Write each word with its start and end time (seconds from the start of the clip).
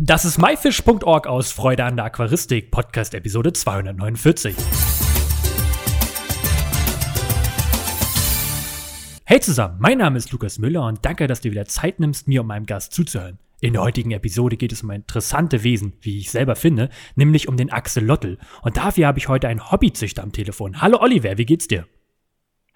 Das 0.00 0.24
ist 0.24 0.38
myfish.org 0.38 1.26
aus 1.26 1.50
Freude 1.50 1.82
an 1.82 1.96
der 1.96 2.04
Aquaristik, 2.04 2.70
Podcast 2.70 3.14
Episode 3.14 3.52
249. 3.52 4.54
Hey 9.26 9.40
zusammen, 9.40 9.74
mein 9.80 9.98
Name 9.98 10.16
ist 10.16 10.30
Lukas 10.30 10.60
Müller 10.60 10.86
und 10.86 11.04
danke, 11.04 11.26
dass 11.26 11.40
du 11.40 11.50
wieder 11.50 11.64
Zeit 11.64 11.98
nimmst, 11.98 12.28
mir 12.28 12.42
und 12.42 12.46
meinem 12.46 12.64
Gast 12.64 12.92
zuzuhören. 12.92 13.40
In 13.60 13.72
der 13.72 13.82
heutigen 13.82 14.12
Episode 14.12 14.56
geht 14.56 14.70
es 14.70 14.84
um 14.84 14.92
interessante 14.92 15.64
Wesen, 15.64 15.94
wie 16.00 16.18
ich 16.18 16.30
selber 16.30 16.54
finde, 16.54 16.90
nämlich 17.16 17.48
um 17.48 17.56
den 17.56 17.72
Axolotl. 17.72 18.38
Und 18.62 18.76
dafür 18.76 19.08
habe 19.08 19.18
ich 19.18 19.28
heute 19.28 19.48
einen 19.48 19.72
Hobbyzüchter 19.72 20.22
am 20.22 20.30
Telefon. 20.30 20.80
Hallo 20.80 20.98
Oliver, 21.00 21.38
wie 21.38 21.44
geht's 21.44 21.66
dir? 21.66 21.86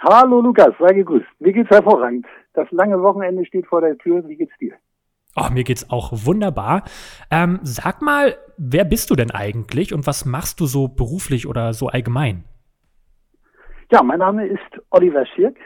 Hallo 0.00 0.40
Lukas, 0.40 0.74
sei 0.80 0.92
gegrüßt. 0.92 1.28
Mir 1.38 1.52
geht's 1.52 1.70
hervorragend. 1.70 2.26
Das 2.54 2.68
lange 2.72 3.00
Wochenende 3.00 3.46
steht 3.46 3.68
vor 3.68 3.80
der 3.80 3.96
Tür. 3.98 4.26
Wie 4.26 4.34
geht's 4.34 4.58
dir? 4.58 4.72
Oh, 5.34 5.48
mir 5.50 5.64
geht's 5.64 5.88
auch 5.90 6.10
wunderbar. 6.12 6.84
Ähm, 7.30 7.60
sag 7.62 8.02
mal, 8.02 8.36
wer 8.58 8.84
bist 8.84 9.10
du 9.10 9.16
denn 9.16 9.30
eigentlich 9.30 9.94
und 9.94 10.06
was 10.06 10.26
machst 10.26 10.60
du 10.60 10.66
so 10.66 10.88
beruflich 10.88 11.46
oder 11.46 11.72
so 11.72 11.88
allgemein? 11.88 12.44
Ja, 13.90 14.02
mein 14.02 14.18
Name 14.18 14.46
ist 14.46 14.60
Oliver 14.90 15.24
Schirk. 15.24 15.56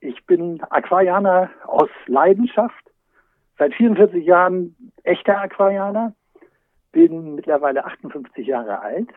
Ich 0.00 0.26
bin 0.26 0.62
Aquarianer 0.68 1.50
aus 1.64 1.88
Leidenschaft. 2.06 2.74
Seit 3.58 3.74
44 3.74 4.24
Jahren 4.24 4.76
echter 5.02 5.40
Aquarianer. 5.40 6.14
Bin 6.92 7.36
mittlerweile 7.36 7.86
58 7.86 8.46
Jahre 8.46 8.80
alt. 8.80 9.08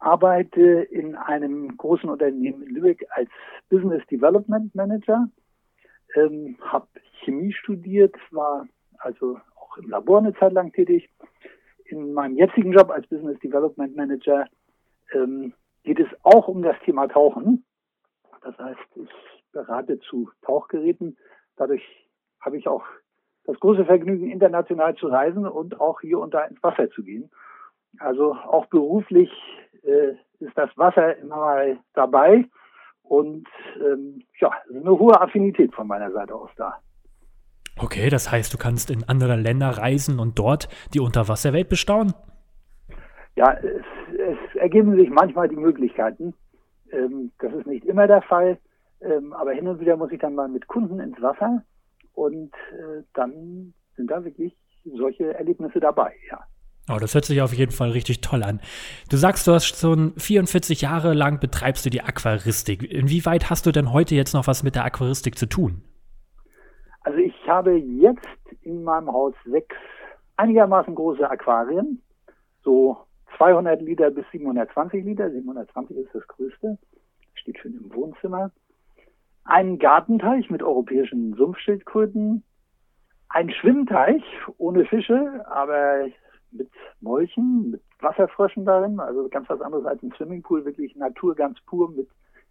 Arbeite 0.00 0.60
in 0.60 1.14
einem 1.14 1.76
großen 1.76 2.08
Unternehmen 2.10 2.62
in 2.62 2.74
Lübeck 2.74 3.06
als 3.10 3.30
Business 3.70 4.04
Development 4.08 4.74
Manager. 4.74 5.28
Ähm, 6.16 6.58
habe 6.60 6.88
Chemie 7.24 7.52
studiert, 7.52 8.14
war 8.30 8.66
also 8.98 9.38
auch 9.56 9.76
im 9.78 9.88
Labor 9.88 10.18
eine 10.18 10.34
Zeit 10.34 10.52
lang 10.52 10.72
tätig. 10.72 11.10
In 11.86 12.12
meinem 12.12 12.36
jetzigen 12.36 12.72
Job 12.72 12.90
als 12.90 13.06
Business 13.08 13.38
Development 13.40 13.94
Manager 13.94 14.46
ähm, 15.12 15.52
geht 15.82 16.00
es 16.00 16.08
auch 16.22 16.48
um 16.48 16.62
das 16.62 16.76
Thema 16.84 17.06
Tauchen. 17.08 17.64
Das 18.42 18.56
heißt, 18.58 18.80
ich 18.96 19.10
berate 19.52 19.98
zu 20.00 20.30
Tauchgeräten. 20.42 21.16
Dadurch 21.56 21.82
habe 22.40 22.58
ich 22.58 22.66
auch 22.68 22.84
das 23.44 23.58
große 23.60 23.84
Vergnügen, 23.84 24.30
international 24.30 24.94
zu 24.96 25.08
reisen 25.08 25.46
und 25.46 25.80
auch 25.80 26.00
hier 26.00 26.26
da 26.30 26.44
ins 26.44 26.62
Wasser 26.62 26.90
zu 26.90 27.02
gehen. 27.02 27.30
Also 27.98 28.32
auch 28.34 28.66
beruflich 28.66 29.30
äh, 29.82 30.14
ist 30.40 30.56
das 30.56 30.76
Wasser 30.76 31.16
immer 31.18 31.36
mal 31.36 31.78
dabei 31.94 32.46
und 33.02 33.46
ähm, 33.76 34.22
ja, 34.40 34.50
eine 34.68 34.98
hohe 34.98 35.20
Affinität 35.20 35.74
von 35.74 35.86
meiner 35.86 36.10
Seite 36.10 36.34
aus 36.34 36.50
da. 36.56 36.80
Okay, 37.78 38.08
das 38.08 38.30
heißt, 38.30 38.54
du 38.54 38.58
kannst 38.58 38.90
in 38.90 39.04
andere 39.08 39.36
Länder 39.36 39.70
reisen 39.70 40.18
und 40.20 40.38
dort 40.38 40.68
die 40.94 41.00
Unterwasserwelt 41.00 41.68
bestaunen? 41.68 42.14
Ja, 43.36 43.52
es, 43.54 43.82
es 44.12 44.56
ergeben 44.56 44.94
sich 44.96 45.10
manchmal 45.10 45.48
die 45.48 45.56
Möglichkeiten. 45.56 46.34
Ähm, 46.92 47.32
das 47.40 47.52
ist 47.52 47.66
nicht 47.66 47.84
immer 47.84 48.06
der 48.06 48.22
Fall, 48.22 48.58
ähm, 49.00 49.32
aber 49.32 49.52
hin 49.52 49.66
und 49.66 49.80
wieder 49.80 49.96
muss 49.96 50.12
ich 50.12 50.20
dann 50.20 50.34
mal 50.34 50.48
mit 50.48 50.68
Kunden 50.68 51.00
ins 51.00 51.20
Wasser 51.20 51.62
und 52.12 52.52
äh, 52.72 53.02
dann 53.14 53.74
sind 53.96 54.10
da 54.10 54.24
wirklich 54.24 54.56
solche 54.84 55.34
Erlebnisse 55.34 55.80
dabei, 55.80 56.14
ja. 56.30 56.40
Oh, 56.92 56.98
das 57.00 57.14
hört 57.14 57.24
sich 57.24 57.40
auf 57.40 57.54
jeden 57.54 57.72
Fall 57.72 57.90
richtig 57.90 58.20
toll 58.20 58.42
an. 58.42 58.60
Du 59.08 59.16
sagst, 59.16 59.46
du 59.46 59.52
hast 59.52 59.80
schon 59.80 60.12
44 60.18 60.82
Jahre 60.82 61.14
lang 61.14 61.40
betreibst 61.40 61.86
du 61.86 61.90
die 61.90 62.02
Aquaristik. 62.02 62.82
Inwieweit 62.82 63.48
hast 63.48 63.64
du 63.64 63.72
denn 63.72 63.90
heute 63.90 64.14
jetzt 64.14 64.34
noch 64.34 64.46
was 64.46 64.62
mit 64.62 64.74
der 64.74 64.84
Aquaristik 64.84 65.38
zu 65.38 65.46
tun? 65.46 65.82
Also 67.04 67.18
ich 67.18 67.34
habe 67.46 67.76
jetzt 67.76 68.26
in 68.62 68.82
meinem 68.82 69.12
Haus 69.12 69.34
sechs 69.44 69.76
einigermaßen 70.36 70.94
große 70.94 71.30
Aquarien, 71.30 72.02
so 72.62 72.96
200 73.36 73.80
Liter 73.82 74.10
bis 74.10 74.24
720 74.32 75.04
Liter. 75.04 75.30
720 75.30 75.96
ist 75.98 76.14
das 76.14 76.26
größte, 76.26 76.78
steht 77.34 77.58
schön 77.58 77.74
im 77.74 77.94
Wohnzimmer. 77.94 78.50
Einen 79.44 79.78
Gartenteich 79.78 80.48
mit 80.48 80.62
europäischen 80.62 81.34
Sumpfschildkröten, 81.34 82.42
ein 83.28 83.50
Schwimmteich 83.50 84.22
ohne 84.56 84.86
Fische, 84.86 85.44
aber 85.46 86.06
mit 86.52 86.70
Molchen, 87.00 87.72
mit 87.72 87.82
Wasserfröschen 88.00 88.64
darin, 88.64 88.98
also 88.98 89.28
ganz 89.28 89.48
was 89.50 89.60
anderes 89.60 89.84
als 89.84 90.02
ein 90.02 90.12
Swimmingpool, 90.16 90.64
wirklich 90.64 90.96
Natur 90.96 91.34
ganz 91.34 91.60
pur 91.66 91.90
mit 91.90 92.08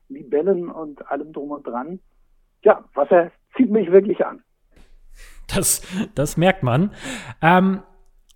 Libellen 0.10 0.70
und 0.70 1.10
allem 1.10 1.34
drum 1.34 1.52
und 1.52 1.66
dran. 1.66 2.00
Ja, 2.64 2.84
Wasser 2.94 3.32
zieht 3.56 3.72
mich 3.72 3.92
wirklich 3.92 4.26
an. 4.26 4.44
Das, 5.54 5.82
das 6.16 6.38
merkt 6.38 6.64
man. 6.64 6.92
Ähm, 7.42 7.84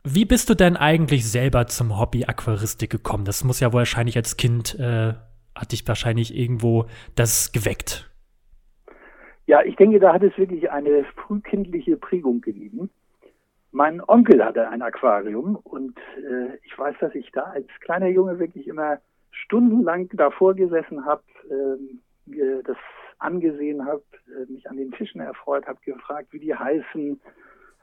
wie 0.04 0.26
bist 0.26 0.50
du 0.50 0.54
denn 0.54 0.78
eigentlich 0.78 1.30
selber 1.30 1.68
zum 1.68 2.00
Hobby 2.00 2.26
Aquaristik 2.26 2.90
gekommen? 2.90 3.26
Das 3.26 3.44
muss 3.44 3.60
ja 3.60 3.74
wahrscheinlich 3.74 4.16
als 4.16 4.38
Kind, 4.38 4.78
äh, 4.80 5.14
hat 5.56 5.72
dich 5.72 5.88
wahrscheinlich 5.88 6.36
irgendwo 6.36 6.86
das 7.16 7.52
geweckt. 7.52 8.10
Ja, 9.48 9.64
ich 9.64 9.76
denke, 9.78 10.00
da 10.00 10.14
hat 10.14 10.24
es 10.24 10.38
wirklich 10.38 10.70
eine 10.72 11.06
frühkindliche 11.16 11.98
Prägung 11.98 12.42
gegeben. 12.42 12.90
Mein 13.72 14.02
Onkel 14.02 14.44
hatte 14.44 14.70
ein 14.70 14.82
Aquarium 14.82 15.56
und 15.56 15.98
äh, 16.18 16.58
ich 16.64 16.78
weiß, 16.78 16.96
dass 17.00 17.16
ich 17.16 17.32
da 17.32 17.44
als 17.44 17.68
kleiner 17.82 18.08
Junge 18.08 18.40
wirklich 18.40 18.68
immer 18.68 19.00
stundenlang 19.32 20.10
davor 20.14 20.54
gesessen 20.56 21.06
habe, 21.06 21.24
äh, 21.50 22.64
das 22.64 22.78
angesehen 23.20 23.86
habe, 23.86 24.04
äh, 24.28 24.52
mich 24.52 24.70
an 24.70 24.78
den 24.78 24.92
Fischen 24.92 25.22
erfreut 25.22 25.66
habe, 25.68 25.80
gefragt, 25.84 26.30
wie 26.32 26.40
die 26.40 26.56
heißen. 26.56 27.20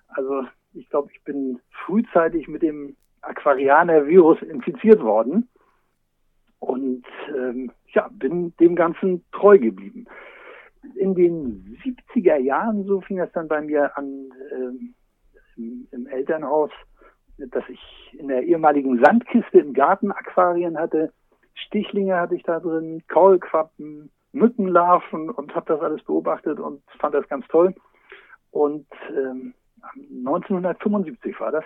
Also 0.09 0.45
ich 0.75 0.89
glaube, 0.89 1.11
ich 1.12 1.22
bin 1.25 1.61
frühzeitig 1.84 2.49
mit 2.49 2.62
dem 2.62 2.97
Aquarianer-Virus 3.22 4.43
infiziert 4.43 5.00
worden 5.00 5.49
und 6.59 7.05
ähm, 7.34 7.73
ja, 7.89 8.09
bin 8.12 8.55
dem 8.59 8.77
Ganzen 8.77 9.25
treu 9.33 9.59
geblieben. 9.59 10.06
In 10.97 11.15
den 11.15 11.78
70er 11.83 12.37
Jahren, 12.37 12.84
so 12.84 13.00
fing 13.00 13.17
das 13.17 13.33
dann 13.33 13.49
bei 13.49 13.61
mir 13.62 13.97
an 13.97 14.31
ähm, 14.53 14.94
im, 15.56 15.89
im 15.91 16.06
Elternhaus, 16.06 16.71
dass 17.39 17.65
ich 17.69 17.81
in 18.19 18.28
der 18.28 18.43
ehemaligen 18.43 19.03
Sandkiste 19.03 19.59
im 19.59 19.73
Garten 19.73 20.12
Aquarien 20.12 20.78
hatte. 20.78 21.12
Stichlinge 21.55 22.17
hatte 22.17 22.34
ich 22.34 22.43
da 22.43 22.61
drin, 22.61 23.03
Kaulquappen, 23.09 24.11
Mückenlarven 24.34 25.31
und 25.31 25.55
habe 25.55 25.72
das 25.72 25.81
alles 25.81 26.03
beobachtet 26.03 26.61
und 26.61 26.83
fand 26.99 27.15
das 27.15 27.27
ganz 27.28 27.47
toll. 27.49 27.75
Und 28.50 28.87
ähm, 29.11 29.55
1975 30.27 31.41
war 31.41 31.53
das. 31.53 31.65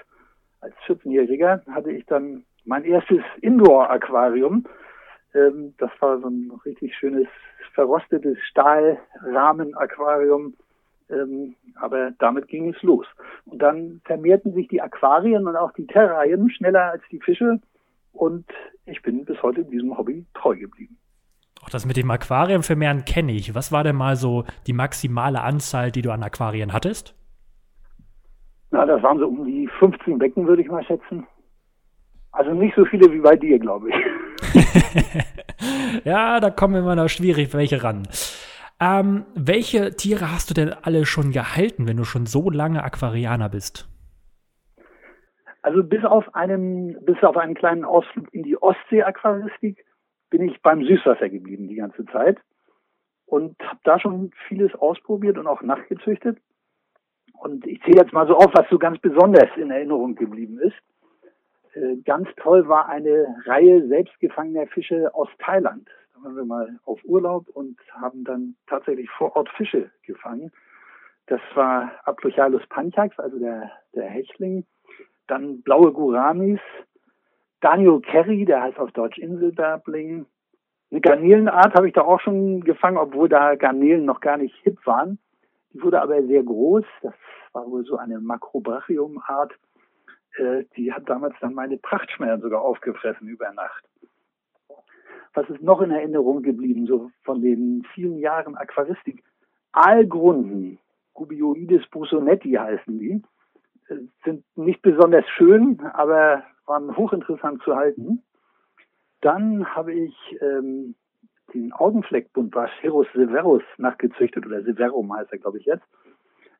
Als 0.61 0.75
14-Jähriger 0.87 1.65
hatte 1.73 1.91
ich 1.93 2.05
dann 2.07 2.45
mein 2.65 2.83
erstes 2.85 3.23
Indoor-Aquarium. 3.41 4.67
Ähm, 5.35 5.75
das 5.79 5.91
war 6.01 6.21
so 6.21 6.29
ein 6.29 6.53
richtig 6.65 6.97
schönes, 6.97 7.27
verrostetes 7.75 8.39
Stahlrahmen-Aquarium. 8.51 10.55
Ähm, 11.11 11.57
aber 11.77 12.11
damit 12.19 12.49
ging 12.49 12.75
es 12.75 12.83
los. 12.83 13.07
Und 13.47 13.63
dann 13.63 14.03
vermehrten 14.05 14.53
sich 14.53 14.69
die 14.69 14.83
Aquarien 14.83 15.47
und 15.47 15.57
auch 15.57 15.73
die 15.73 15.87
Terrarien 15.87 16.51
schneller 16.51 16.91
als 16.91 17.03
die 17.11 17.21
Fische. 17.21 17.61
Und 18.13 18.45
ich 18.85 19.01
bin 19.03 19.25
bis 19.25 19.43
heute 19.43 19.65
diesem 19.65 19.97
Hobby 19.97 20.27
treu 20.35 20.55
geblieben. 20.57 20.99
Auch 21.63 21.71
das 21.71 21.87
mit 21.87 21.97
dem 21.97 22.11
Aquarium 22.11 22.63
vermehren 22.63 23.05
kenne 23.05 23.33
ich. 23.33 23.55
Was 23.55 23.73
war 23.73 23.85
denn 23.85 23.97
mal 23.97 24.17
so 24.17 24.45
die 24.67 24.73
maximale 24.73 25.43
Anzahl, 25.43 25.91
die 25.91 26.03
du 26.03 26.11
an 26.11 26.23
Aquarien 26.23 26.73
hattest? 26.73 27.15
Na, 28.71 28.85
das 28.87 29.03
waren 29.03 29.19
so 29.19 29.27
um 29.27 29.45
die 29.45 29.69
15 29.79 30.19
Becken, 30.19 30.47
würde 30.47 30.63
ich 30.63 30.69
mal 30.69 30.85
schätzen. 30.85 31.27
Also 32.33 32.53
nicht 32.53 32.77
so 32.77 32.85
viele 32.85 33.13
wie 33.13 33.21
bei 33.21 33.37
dir, 33.37 33.59
glaube 33.59 33.89
ich. 33.89 33.97
ja, 36.05 36.39
da 36.41 36.51
kommen 36.51 36.77
immer 36.77 36.95
noch 36.95 37.09
schwierig 37.09 37.53
welche 37.55 37.83
ran. 37.83 38.07
Ähm, 38.81 39.25
welche 39.35 39.97
Tiere 39.97 40.31
hast 40.33 40.51
du 40.51 40.55
denn 40.55 40.73
alle 40.73 41.05
schon 41.05 41.33
gehalten, 41.33 41.89
wenn 41.89 41.97
du 41.97 42.05
schon 42.05 42.27
so 42.27 42.51
lange 42.51 42.85
Aquarianer 42.85 43.49
bist? 43.49 43.89
Also 45.63 45.83
bis 45.83 46.05
auf 46.05 46.35
einen, 46.35 46.97
bis 47.05 47.23
auf 47.25 47.37
einen 47.37 47.55
kleinen 47.55 47.85
Ausflug 47.85 48.33
in 48.33 48.45
die 48.45 48.61
Ostsee-Aquaristik 48.61 49.85
bin 50.31 50.43
ich 50.43 50.61
beim 50.63 50.85
Süßwasser 50.85 51.29
geblieben 51.29 51.69
die 51.69 51.77
ganze 51.77 52.05
Zeit 52.07 52.39
und 53.27 53.59
habe 53.63 53.81
da 53.85 54.01
schon 54.01 54.33
vieles 54.49 54.75
ausprobiert 54.75 55.39
und 55.39 55.47
auch 55.47 55.63
nachgezüchtet. 55.63 56.39
Und 57.35 57.67
ich 57.67 57.81
zähle 57.83 58.03
jetzt 58.03 58.13
mal 58.13 58.27
so 58.27 58.35
auf, 58.35 58.53
was 58.53 58.69
so 58.69 58.79
ganz 58.79 58.99
besonders 58.99 59.49
in 59.57 59.71
Erinnerung 59.71 60.15
geblieben 60.15 60.59
ist. 60.59 60.77
Äh, 61.75 61.97
ganz 62.05 62.29
toll 62.37 62.69
war 62.69 62.89
eine 62.89 63.27
Reihe 63.45 63.87
selbstgefangener 63.87 64.67
Fische 64.67 65.15
aus 65.15 65.29
Thailand. 65.39 65.89
Da 66.15 66.25
waren 66.25 66.37
wir 66.37 66.45
mal 66.45 66.79
auf 66.85 67.01
Urlaub 67.05 67.49
und 67.49 67.79
haben 67.93 68.25
dann 68.25 68.57
tatsächlich 68.67 69.09
vor 69.11 69.37
Ort 69.37 69.49
Fische 69.51 69.91
gefangen. 70.03 70.51
Das 71.27 71.41
war 71.55 71.93
Aplochialus 72.05 72.67
panchax, 72.69 73.19
also 73.19 73.39
der, 73.39 73.71
der 73.95 74.09
Hechling. 74.09 74.65
Dann 75.27 75.61
blaue 75.61 75.93
Guramis, 75.93 76.61
Daniel 77.61 78.01
Kerry, 78.01 78.45
der 78.45 78.63
heißt 78.63 78.79
auf 78.79 78.93
Deutsch 78.93 79.19
Inselberbling. 79.19 80.27
Eine 80.91 81.01
Garnelenart 81.01 81.75
habe 81.75 81.89
ich 81.89 81.95
da 81.95 82.03
auch 82.03 82.21
schon 82.21 82.63
gefangen, 82.63 82.97
obwohl 82.97 83.29
da 83.29 83.57
Garnelen 83.57 84.05
noch 84.05 84.21
gar 84.21 84.37
nicht 84.37 84.55
hip 84.63 84.79
waren. 84.87 85.19
Die 85.73 85.83
wurde 85.83 86.01
aber 86.01 86.23
sehr 86.23 86.43
groß. 86.43 86.85
Das 87.03 87.15
war 87.53 87.71
wohl 87.71 87.85
so 87.85 87.97
eine 87.97 88.21
Makrobrachium-Art. 88.21 89.53
äh, 90.39 90.65
die 90.77 90.93
hat 90.93 91.09
damals 91.09 91.35
dann 91.41 91.55
meine 91.55 91.77
Prachtschmerzen 91.79 92.43
sogar 92.43 92.63
aufgefressen 92.63 93.29
über 93.29 93.53
Nacht. 93.53 93.85
Was 95.35 95.49
ist 95.51 95.63
noch 95.63 95.83
in 95.83 95.91
Erinnerung 95.91 96.43
geblieben, 96.43 96.87
so 96.87 97.11
von 97.23 97.43
den 97.43 97.85
vielen 97.95 98.19
Jahren 98.19 98.57
Aquaristik? 98.57 99.23
Aalgrunden, 99.73 100.79
Gubioides 101.15 101.87
busonetti 101.91 102.53
heißen 102.53 102.99
die, 102.99 103.23
sind 104.25 104.45
nicht 104.57 104.83
besonders 104.83 105.25
schön, 105.31 105.81
aber 105.93 106.45
waren 106.67 106.97
hochinteressant 106.97 107.63
zu 107.63 107.77
halten. 107.77 108.23
Dann 109.21 109.75
habe 109.75 109.93
ich 109.93 110.15
ähm, 110.41 110.95
den 111.55 111.73
Augenfleckbuntbarsch 111.73 112.73
Heros 112.81 113.07
severus 113.15 113.63
nachgezüchtet, 113.79 114.47
oder 114.47 114.63
Severum 114.63 115.15
heißt 115.15 115.33
er, 115.33 115.39
glaube 115.39 115.59
ich, 115.59 115.65
jetzt. 115.65 115.85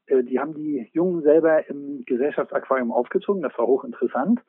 Äh, 0.07 0.25
die 0.25 0.41
haben 0.41 0.55
die 0.55 0.89
Jungen 0.93 1.23
selber 1.23 1.69
im 1.69 2.05
Gesellschaftsaquarium 2.07 2.93
aufgezogen, 2.93 3.43
das 3.43 3.57
war 3.59 3.67
hochinteressant. 3.67 4.41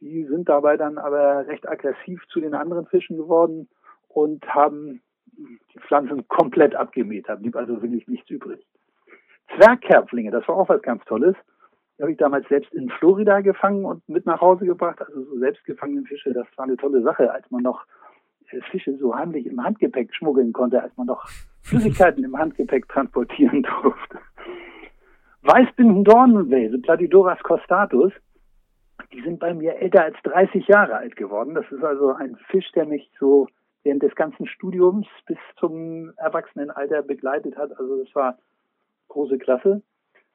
Die 0.00 0.24
sind 0.24 0.48
dabei 0.48 0.76
dann 0.76 0.98
aber 0.98 1.46
recht 1.46 1.68
aggressiv 1.68 2.26
zu 2.28 2.40
den 2.40 2.54
anderen 2.54 2.86
Fischen 2.86 3.16
geworden 3.16 3.68
und 4.08 4.46
haben 4.46 5.02
die 5.36 5.78
Pflanzen 5.80 6.28
komplett 6.28 6.74
abgemäht, 6.74 7.28
da 7.28 7.36
blieb 7.36 7.56
also 7.56 7.82
wirklich 7.82 8.06
nichts 8.06 8.30
übrig. 8.30 8.64
Zwergkerpflinge, 9.56 10.30
das 10.30 10.46
war 10.48 10.56
auch 10.56 10.68
was 10.68 10.82
ganz 10.82 11.04
Tolles. 11.04 11.36
Die 11.96 12.02
habe 12.02 12.12
ich 12.12 12.18
damals 12.18 12.48
selbst 12.48 12.72
in 12.74 12.90
Florida 12.90 13.40
gefangen 13.40 13.84
und 13.84 14.08
mit 14.08 14.26
nach 14.26 14.40
Hause 14.40 14.66
gebracht. 14.66 15.00
Also 15.00 15.22
so 15.24 15.38
selbst 15.38 15.64
gefangene 15.64 16.02
Fische, 16.02 16.32
das 16.32 16.46
war 16.56 16.64
eine 16.64 16.76
tolle 16.76 17.02
Sache, 17.02 17.32
als 17.32 17.48
man 17.50 17.62
noch 17.62 17.84
äh, 18.50 18.60
Fische 18.70 18.96
so 18.96 19.14
heimlich 19.14 19.46
im 19.46 19.62
Handgepäck 19.62 20.14
schmuggeln 20.14 20.52
konnte, 20.52 20.82
als 20.82 20.96
man 20.96 21.06
noch 21.06 21.28
Flüssigkeiten 21.62 22.24
im 22.24 22.36
Handgepäck 22.36 22.88
transportieren 22.88 23.62
durfte. 23.62 24.18
Weißbinden-Dornenwälse, 25.42 26.78
Platydoras 26.78 27.38
costatus, 27.42 28.12
die 29.12 29.20
sind 29.22 29.38
bei 29.38 29.54
mir 29.54 29.76
älter 29.76 30.02
als 30.02 30.16
30 30.24 30.66
Jahre 30.66 30.96
alt 30.96 31.16
geworden. 31.16 31.54
Das 31.54 31.70
ist 31.70 31.84
also 31.84 32.12
ein 32.14 32.36
Fisch, 32.50 32.70
der 32.72 32.86
mich 32.86 33.10
so 33.20 33.46
während 33.82 34.02
des 34.02 34.14
ganzen 34.14 34.46
Studiums 34.46 35.06
bis 35.26 35.38
zum 35.58 36.12
Erwachsenenalter 36.16 37.02
begleitet 37.02 37.56
hat. 37.56 37.78
Also 37.78 38.02
das 38.02 38.14
war 38.14 38.38
große 39.08 39.38
Klasse. 39.38 39.82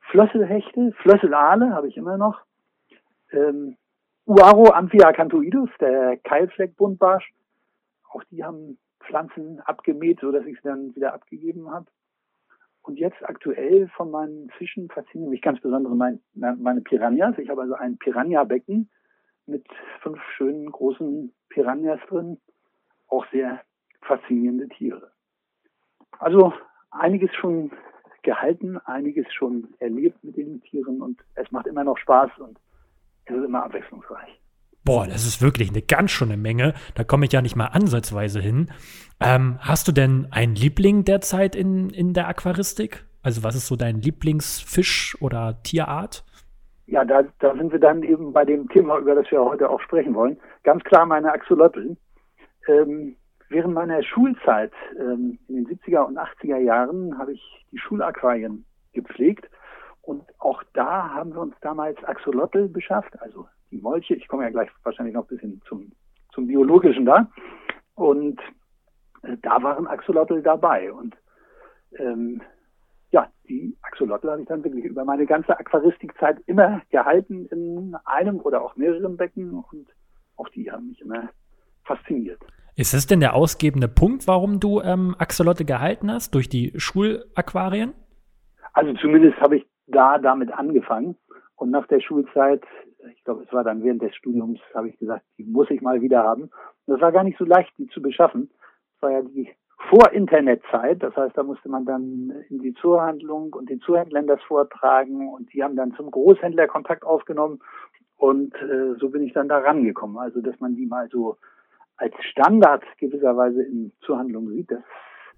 Flösselhechte, 0.10 0.92
Flösselale 1.02 1.74
habe 1.74 1.88
ich 1.88 1.98
immer 1.98 2.18
noch. 2.18 2.42
Ähm, 3.32 3.78
Uaro 4.26 4.72
amphiacanthoidus, 4.72 5.70
der 5.80 6.18
Keilfleckbuntbarsch. 6.18 7.32
Auch 8.12 8.24
die 8.26 8.44
haben 8.44 8.78
Pflanzen 9.02 9.60
abgemäht, 9.62 10.20
so 10.20 10.32
dass 10.32 10.46
ich 10.46 10.58
sie 10.58 10.68
dann 10.68 10.96
wieder 10.96 11.14
abgegeben 11.14 11.72
habe. 11.72 11.88
Und 12.82 12.98
jetzt 12.98 13.24
aktuell 13.24 13.88
von 13.90 14.10
meinen 14.10 14.50
Fischen 14.52 14.90
faszinieren 14.90 15.30
mich 15.30 15.42
ganz 15.42 15.60
besonders 15.62 15.94
mein, 15.94 16.20
meine 16.34 16.82
Piranhas. 16.82 17.38
Ich 17.38 17.50
habe 17.50 17.62
also 17.62 17.76
ein 17.76 17.98
Piranha-Becken 17.98 18.90
mit 19.46 19.66
fünf 20.02 20.20
schönen 20.36 20.72
großen 20.72 21.34
Piranhas 21.50 22.00
drin. 22.08 22.40
Auch 23.08 23.26
sehr 23.32 23.62
faszinierende 24.02 24.70
Tiere. 24.70 25.12
Also 26.20 26.54
einiges 26.92 27.34
schon 27.36 27.72
gehalten, 28.24 28.78
einiges 28.86 29.26
schon 29.34 29.68
erlebt 29.80 30.24
mit 30.24 30.38
den 30.38 30.62
Tieren 30.64 31.02
und 31.02 31.20
es 31.36 31.52
macht 31.52 31.68
immer 31.68 31.84
noch 31.84 31.98
Spaß 31.98 32.32
und 32.40 32.58
es 33.26 33.36
ist 33.36 33.46
immer 33.46 33.64
abwechslungsreich. 33.64 34.40
Boah, 34.86 35.06
das 35.06 35.26
ist 35.26 35.42
wirklich 35.42 35.70
eine 35.70 35.82
ganz 35.82 36.10
schöne 36.12 36.38
Menge. 36.38 36.74
Da 36.96 37.04
komme 37.04 37.26
ich 37.26 37.32
ja 37.32 37.42
nicht 37.42 37.56
mal 37.56 37.68
ansatzweise 37.68 38.40
hin. 38.40 38.72
Ähm, 39.20 39.58
hast 39.60 39.88
du 39.88 39.92
denn 39.92 40.28
einen 40.32 40.56
Liebling 40.56 41.04
derzeit 41.04 41.56
in, 41.56 41.90
in 41.90 42.14
der 42.14 42.28
Aquaristik? 42.28 43.06
Also 43.22 43.44
was 43.44 43.56
ist 43.56 43.68
so 43.68 43.76
dein 43.76 44.02
Lieblingsfisch 44.02 45.18
oder 45.22 45.62
Tierart? 45.64 46.24
Ja, 46.88 47.06
da, 47.06 47.24
da 47.40 47.54
sind 47.56 47.72
wir 47.72 47.80
dann 47.80 48.02
eben 48.02 48.34
bei 48.34 48.46
dem 48.46 48.68
Thema, 48.70 48.98
über 48.98 49.14
das 49.14 49.30
wir 49.30 49.44
heute 49.44 49.70
auch 49.70 49.82
sprechen 49.82 50.16
wollen. 50.16 50.40
Ganz 50.64 50.84
klar 50.84 51.06
meine 51.06 51.32
Axolotl. 51.32 51.96
Ähm, 52.68 53.16
während 53.50 53.74
meiner 53.74 54.02
Schulzeit 54.04 54.72
ähm, 54.98 55.40
in 55.48 55.56
den 55.56 55.68
70er 55.68 56.06
und 56.06 56.18
80er 56.18 56.58
Jahren 56.58 57.18
habe 57.18 57.34
ich 57.34 57.66
die 57.72 57.80
Schulaquarien 57.80 58.66
gepflegt. 58.94 59.50
Und 60.02 60.24
auch 60.40 60.64
da 60.74 61.14
haben 61.14 61.34
wir 61.34 61.42
uns 61.42 61.56
damals 61.62 62.04
Axolotl 62.04 62.68
beschafft, 62.68 63.20
also 63.22 63.48
die 63.72 63.78
Molche. 63.78 64.16
Ich 64.16 64.28
komme 64.28 64.44
ja 64.44 64.50
gleich 64.50 64.70
wahrscheinlich 64.84 65.14
noch 65.14 65.26
ein 65.26 65.36
bisschen 65.36 65.62
zum, 65.68 65.92
zum 66.34 66.48
Biologischen 66.48 67.06
da. 67.06 67.30
Und 67.96 68.40
äh, 69.24 69.38
da 69.42 69.62
waren 69.62 69.88
Axolotl 69.88 70.42
dabei. 70.42 70.92
Und 70.92 71.16
ähm, 71.98 72.42
ja, 73.12 73.32
die 73.48 73.76
Axolotl 73.82 74.30
habe 74.30 74.42
ich 74.42 74.48
dann 74.48 74.64
wirklich 74.64 74.86
über 74.86 75.04
meine 75.06 75.26
ganze 75.26 75.58
Aquaristikzeit 75.60 76.40
immer 76.46 76.82
gehalten 76.92 77.48
in 77.48 77.96
einem 78.06 78.40
oder 78.40 78.62
auch 78.62 78.76
mehreren 78.76 79.18
Becken. 79.18 79.64
Und 79.72 79.88
auch 80.38 80.50
die 80.50 80.72
haben 80.72 80.88
mich 80.88 81.02
immer 81.02 81.30
fasziniert. 81.84 82.42
Ist 82.80 82.94
das 82.94 83.08
denn 83.08 83.20
der 83.20 83.36
ausgebende 83.36 83.90
Punkt, 83.90 84.26
warum 84.26 84.62
du 84.62 84.80
ähm, 84.80 85.14
Axolotl 85.20 85.66
gehalten 85.66 86.10
hast, 86.10 86.34
durch 86.34 86.48
die 86.48 86.72
Schulaquarien? 86.78 87.92
Also 88.72 88.94
zumindest 88.94 89.38
habe 89.42 89.58
ich 89.58 89.68
da 89.88 90.18
damit 90.18 90.54
angefangen. 90.54 91.18
Und 91.58 91.72
nach 91.72 91.88
der 91.88 92.00
Schulzeit, 92.00 92.64
ich 93.14 93.22
glaube, 93.26 93.44
es 93.46 93.52
war 93.52 93.66
dann 93.66 93.84
während 93.84 94.02
des 94.02 94.16
Studiums, 94.16 94.62
habe 94.74 94.88
ich 94.88 94.98
gesagt, 94.98 95.26
die 95.38 95.44
muss 95.44 95.70
ich 95.70 95.82
mal 95.82 96.00
wieder 96.00 96.24
haben. 96.24 96.44
Und 96.44 96.52
das 96.86 97.02
war 97.02 97.12
gar 97.12 97.26
nicht 97.26 97.38
so 97.38 97.44
leicht, 97.44 97.70
die 97.78 97.88
zu 97.88 98.02
beschaffen. 98.02 98.50
Das 98.94 99.02
war 99.02 99.12
ja 99.12 99.22
die 99.24 99.50
Vor-Internet-Zeit. 99.90 101.04
Das 101.04 101.14
heißt, 101.18 101.38
da 101.38 101.44
musste 101.44 101.68
man 101.68 101.84
dann 101.84 102.32
in 102.48 102.60
die 102.60 102.76
Zoohandlung 102.76 103.52
und 103.52 103.70
den 103.70 103.82
Zoohändlern 103.82 104.28
das 104.28 104.42
vortragen. 104.44 105.28
Und 105.28 105.52
die 105.52 105.66
haben 105.66 105.76
dann 105.76 105.92
zum 105.96 106.10
Großhändler 106.12 106.68
Kontakt 106.68 107.04
aufgenommen. 107.04 107.60
Und 108.16 108.56
äh, 108.56 108.96
so 108.98 109.10
bin 109.10 109.24
ich 109.24 109.34
dann 109.34 109.50
da 109.50 109.58
rangekommen. 109.58 110.18
Also, 110.18 110.40
dass 110.40 110.58
man 110.62 110.78
die 110.78 110.86
mal 110.86 111.10
so 111.10 111.36
als 112.00 112.14
Standard 112.32 112.84
gewisserweise 112.98 113.62
in 113.64 113.92
Zoohandlungen 114.06 114.56
sieht, 114.56 114.72
das 114.72 114.84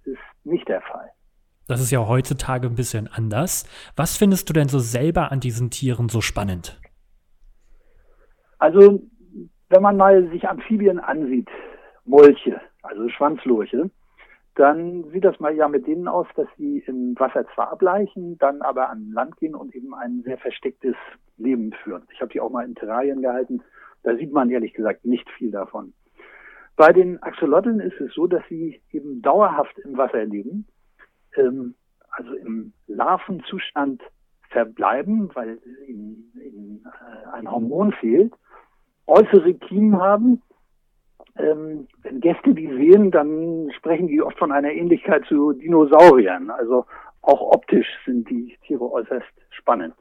ist 0.05 0.19
nicht 0.43 0.67
der 0.67 0.81
Fall. 0.81 1.11
Das 1.67 1.81
ist 1.81 1.91
ja 1.91 2.07
heutzutage 2.07 2.67
ein 2.67 2.75
bisschen 2.75 3.07
anders. 3.07 3.65
Was 3.95 4.17
findest 4.17 4.49
du 4.49 4.53
denn 4.53 4.67
so 4.67 4.79
selber 4.79 5.31
an 5.31 5.39
diesen 5.39 5.69
Tieren 5.69 6.09
so 6.09 6.21
spannend? 6.21 6.79
Also, 8.59 9.01
wenn 9.69 9.81
man 9.81 9.97
mal 9.97 10.29
sich 10.29 10.47
Amphibien 10.47 10.99
ansieht, 10.99 11.49
Molche, 12.05 12.61
also 12.83 13.09
Schwanzlurche, 13.09 13.89
dann 14.55 15.05
sieht 15.11 15.23
das 15.23 15.39
mal 15.39 15.55
ja 15.55 15.67
mit 15.67 15.87
denen 15.87 16.07
aus, 16.07 16.27
dass 16.35 16.47
sie 16.57 16.83
im 16.85 17.17
Wasser 17.17 17.45
zwar 17.55 17.71
ableichen, 17.71 18.37
dann 18.37 18.61
aber 18.61 18.89
an 18.89 19.11
Land 19.13 19.37
gehen 19.37 19.55
und 19.55 19.73
eben 19.73 19.95
ein 19.95 20.23
sehr 20.23 20.37
verstecktes 20.37 20.95
Leben 21.37 21.71
führen. 21.83 22.03
Ich 22.11 22.21
habe 22.21 22.31
die 22.31 22.41
auch 22.41 22.51
mal 22.51 22.65
in 22.65 22.75
Terrarien 22.75 23.21
gehalten. 23.21 23.63
Da 24.03 24.15
sieht 24.15 24.33
man 24.33 24.49
ehrlich 24.49 24.73
gesagt 24.73 25.05
nicht 25.05 25.29
viel 25.37 25.51
davon. 25.51 25.93
Bei 26.75 26.93
den 26.93 27.21
Axolotln 27.21 27.79
ist 27.79 27.99
es 27.99 28.13
so, 28.13 28.27
dass 28.27 28.43
sie 28.49 28.81
eben 28.91 29.21
dauerhaft 29.21 29.77
im 29.79 29.97
Wasser 29.97 30.25
leben 30.25 30.67
ähm, 31.37 31.75
also 32.11 32.33
im 32.35 32.73
Larvenzustand 32.87 34.01
verbleiben, 34.49 35.31
weil 35.33 35.59
ihnen, 35.87 36.31
ihnen 36.35 36.85
äh, 36.85 37.29
ein 37.35 37.49
Hormon 37.49 37.93
fehlt, 37.93 38.33
äußere 39.07 39.53
Kiemen 39.53 39.99
haben. 39.99 40.41
Ähm, 41.37 41.87
wenn 42.01 42.19
Gäste 42.19 42.53
die 42.53 42.67
sehen, 42.67 43.11
dann 43.11 43.71
sprechen 43.77 44.07
die 44.07 44.21
oft 44.21 44.37
von 44.37 44.51
einer 44.51 44.71
Ähnlichkeit 44.71 45.25
zu 45.25 45.53
Dinosauriern. 45.53 46.49
Also 46.49 46.85
auch 47.21 47.41
optisch 47.53 47.87
sind 48.05 48.29
die 48.29 48.57
Tiere 48.65 48.91
äußerst 48.91 49.31
spannend. 49.51 49.95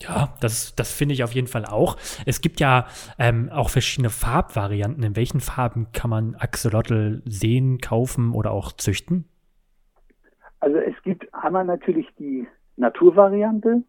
Ja, 0.00 0.34
das, 0.40 0.74
das 0.74 0.92
finde 0.92 1.14
ich 1.14 1.24
auf 1.24 1.32
jeden 1.32 1.46
Fall 1.46 1.64
auch. 1.64 1.96
Es 2.26 2.40
gibt 2.40 2.60
ja 2.60 2.86
ähm, 3.18 3.48
auch 3.50 3.70
verschiedene 3.70 4.10
Farbvarianten. 4.10 5.02
In 5.02 5.16
welchen 5.16 5.40
Farben 5.40 5.88
kann 5.92 6.10
man 6.10 6.34
Axolotl 6.34 7.22
sehen, 7.24 7.78
kaufen 7.78 8.32
oder 8.32 8.50
auch 8.50 8.72
züchten? 8.72 9.24
Also 10.60 10.76
es 10.78 10.94
gibt 11.02 11.32
einmal 11.32 11.64
natürlich 11.64 12.06
die 12.18 12.46
Naturvariante, 12.76 13.84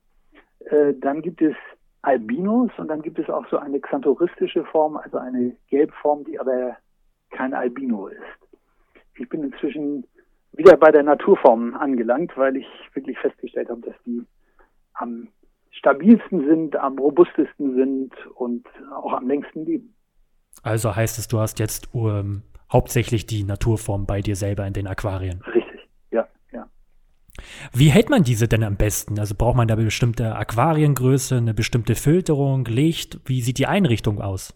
äh, 0.65 0.93
dann 0.99 1.21
gibt 1.21 1.41
es 1.41 1.55
Albinos 2.01 2.71
und 2.77 2.87
dann 2.87 3.01
gibt 3.01 3.19
es 3.19 3.29
auch 3.29 3.45
so 3.49 3.57
eine 3.57 3.79
xanthoristische 3.79 4.63
Form, 4.65 4.95
also 4.95 5.17
eine 5.17 5.55
Gelbform, 5.69 6.23
die 6.23 6.39
aber 6.39 6.77
kein 7.31 7.53
Albino 7.53 8.07
ist. 8.07 8.21
Ich 9.15 9.27
bin 9.27 9.43
inzwischen 9.43 10.05
wieder 10.53 10.77
bei 10.77 10.91
der 10.91 11.03
Naturform 11.03 11.75
angelangt, 11.75 12.31
weil 12.37 12.55
ich 12.55 12.67
wirklich 12.93 13.17
festgestellt 13.19 13.69
habe, 13.69 13.81
dass 13.81 13.95
die 14.05 14.25
am 14.93 15.27
stabilsten 15.77 16.47
sind, 16.47 16.75
am 16.75 16.97
robustesten 16.97 17.75
sind 17.75 18.11
und 18.35 18.65
auch 18.95 19.13
am 19.13 19.27
längsten 19.27 19.65
leben. 19.65 19.93
Also 20.63 20.95
heißt 20.95 21.19
es, 21.19 21.27
du 21.27 21.39
hast 21.39 21.59
jetzt 21.59 21.93
um, 21.93 22.43
hauptsächlich 22.71 23.25
die 23.27 23.43
Naturform 23.43 24.05
bei 24.05 24.21
dir 24.21 24.35
selber 24.35 24.65
in 24.65 24.73
den 24.73 24.87
Aquarien. 24.87 25.41
Richtig. 25.45 25.67
Wie 27.73 27.89
hält 27.89 28.09
man 28.09 28.23
diese 28.23 28.47
denn 28.47 28.63
am 28.63 28.77
besten? 28.77 29.19
Also 29.19 29.35
braucht 29.37 29.55
man 29.55 29.67
da 29.67 29.75
eine 29.75 29.85
bestimmte 29.85 30.35
Aquariengröße, 30.35 31.37
eine 31.37 31.53
bestimmte 31.53 31.95
Filterung, 31.95 32.65
Licht? 32.65 33.19
Wie 33.25 33.41
sieht 33.41 33.57
die 33.57 33.67
Einrichtung 33.67 34.21
aus? 34.21 34.55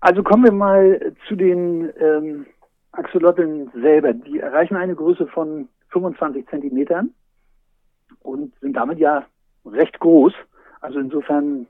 Also 0.00 0.22
kommen 0.22 0.44
wir 0.44 0.52
mal 0.52 1.14
zu 1.26 1.34
den 1.34 1.90
ähm, 2.00 2.46
Axolotln 2.92 3.70
selber. 3.74 4.12
Die 4.12 4.38
erreichen 4.38 4.76
eine 4.76 4.94
Größe 4.94 5.26
von 5.26 5.68
25 5.90 6.46
Zentimetern 6.48 7.10
und 8.20 8.54
sind 8.60 8.74
damit 8.74 8.98
ja 8.98 9.26
recht 9.72 9.98
groß. 10.00 10.32
Also 10.80 10.98
insofern 10.98 11.66